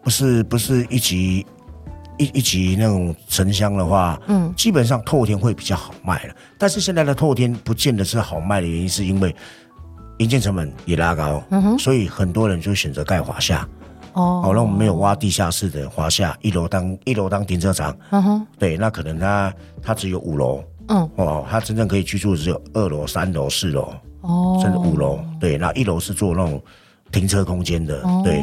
[0.00, 1.44] 不是不是一级。
[2.20, 6.34] 一一级那种沉香的话，嗯，基本上透天会比较好卖了。
[6.58, 9.34] 但是现在的透天不见得是好卖的原因，是因为
[10.18, 13.66] 营建成本也拉高，嗯哼，所以很多人就选择盖华夏。
[14.12, 26.62] 哦，好，那我们没有挖地下室的华夏，一楼当一楼当停车场，嗯哼，对，那可能它它只有五楼，嗯，哦，它真正可以居住只有二楼、三楼、四楼，哦，甚至五楼，对，那一楼是做那种
[27.10, 28.42] 停车空间的，哦、对，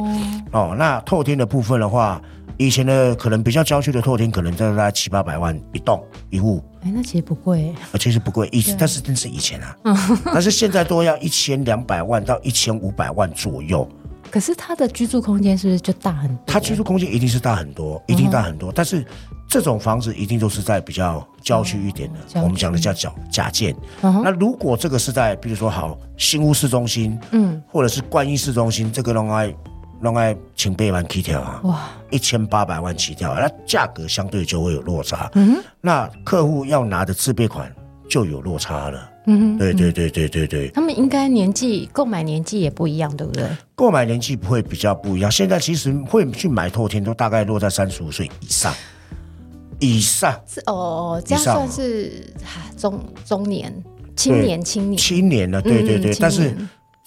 [0.52, 2.20] 哦，那透天的部分的话。
[2.58, 6.64] 以前的可能比较郊区的透天，可能在大概七八百万一栋一户。
[6.82, 7.74] 哎，那其实不贵。
[8.00, 9.78] 其实不贵，以但是真是以前啊，
[10.26, 13.88] 但是现在都要一千两百万到一千五百万左右。
[14.32, 16.44] 可是它的居住空间是不是就大很多？
[16.48, 18.72] 它居住空间一定是大很多，一定大很多。
[18.72, 19.06] 但是
[19.48, 23.76] 这种房子一定都是在比较郊区一点的，我们讲的叫假假建。
[24.02, 29.56] 那如果这个是在，比如说好新屋市中心，嗯，或者是观音市中心，这个东西。
[30.00, 31.62] 弄爱千百万起跳啊！
[31.64, 35.30] 哇，一千八百万起跳，那价格相对就会有落差。
[35.34, 37.74] 嗯哼，那客户要拿的自备款
[38.08, 39.10] 就有落差了。
[39.26, 40.70] 嗯哼，对对对对对对。
[40.70, 43.48] 他们应该年纪购买年纪也不一样，对不对？
[43.74, 45.32] 购买年纪不会比较不一样。
[45.32, 48.74] 现在其实会去买透天，都大概落在三十五岁以上。
[49.80, 52.34] 以上是哦，这样算是
[52.78, 53.74] 中中年、
[54.16, 55.62] 青年、青年、青年了。
[55.62, 56.56] 对对对，但是。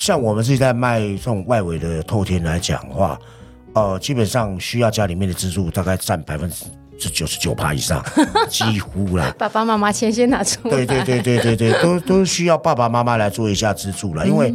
[0.01, 3.19] 像我们自己在卖这种外围的透天来讲的话，
[3.75, 6.51] 呃，基本上需要家里面的支柱大概占百分
[6.99, 8.03] 之九十九趴以上，
[8.49, 9.31] 几乎啦。
[9.39, 10.75] 爸爸妈妈钱先拿出来。
[10.75, 14.51] 对对对对对对，都都需要爸爸妈妈来做一下资助了，因为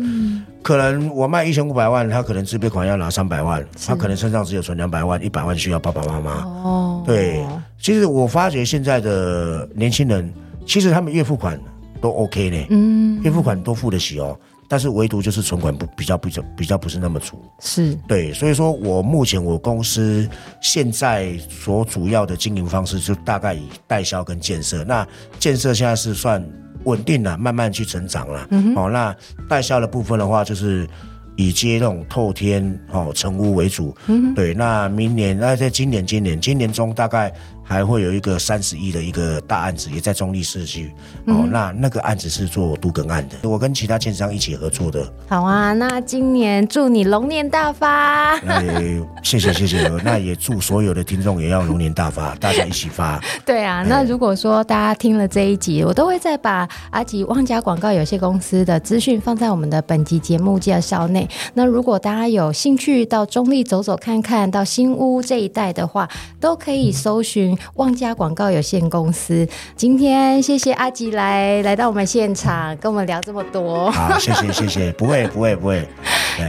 [0.64, 6.32] 可能我卖一千五百万，他可能自备款要拿三百万，他可能身上只有存两百万，一百万需要爸爸妈妈。
[6.44, 7.46] 哦，对，
[7.80, 10.34] 其实我发觉现在的年轻人，
[10.66, 11.60] 其实他们月付款
[12.02, 14.36] 都 OK 呢，嗯，月付款都付得起哦。
[14.68, 17.96] 但是唯独就是存款不比较比较比较不是那么足，是。
[18.08, 20.28] 对，所以说我目前我公司
[20.62, 25.08] 现在所主要的经营方式就大概以代销跟建设，那
[25.40, 26.44] 建设现在是算
[26.84, 29.16] 稳定了，慢慢去成长了，嗯，哦，那
[29.48, 30.88] 代销的部分的话就是
[31.36, 37.34] 以接那种透天哦成屋为主，嗯，对，那明年那在今年今年今年中大概。
[37.68, 40.94] 还会有一个三十亿的一个大案子，也在中立市区。
[41.26, 45.12] 嗯、哦，那那个案子是做都更案的，我跟其他建商一起合作的。
[45.28, 48.40] 好啊，那今年祝你龙年大发。
[48.42, 53.20] 那也谢谢谢谢， 那也祝所有的听众也要龙年大发，大家一起发。
[53.44, 61.28] 对啊，那如果说大家听了这一集，我都会再把阿吉旺家广告有限公司的资讯放在我们的本集节目介绍内。
[61.56, 66.08] 那如果大家有兴趣到中立走走看看，到新屋这一带的话，
[66.40, 67.55] 都可以搜寻。
[67.76, 73.90] 旺家广告有限公司，今天谢谢阿吉来来到我们现场，跟我们聊这么多。
[73.92, 75.88] 好，谢谢谢谢，不会不会不会。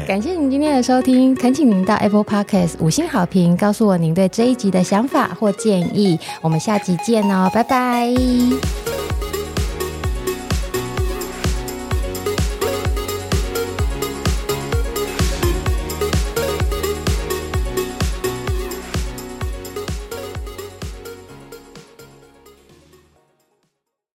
[0.07, 6.19] 感谢您今天的收听，恳请您到 Apple Podcast 五星好评，告诉我您对这一集的想法或建议。
[6.41, 8.09] 我们下集见哦，拜拜。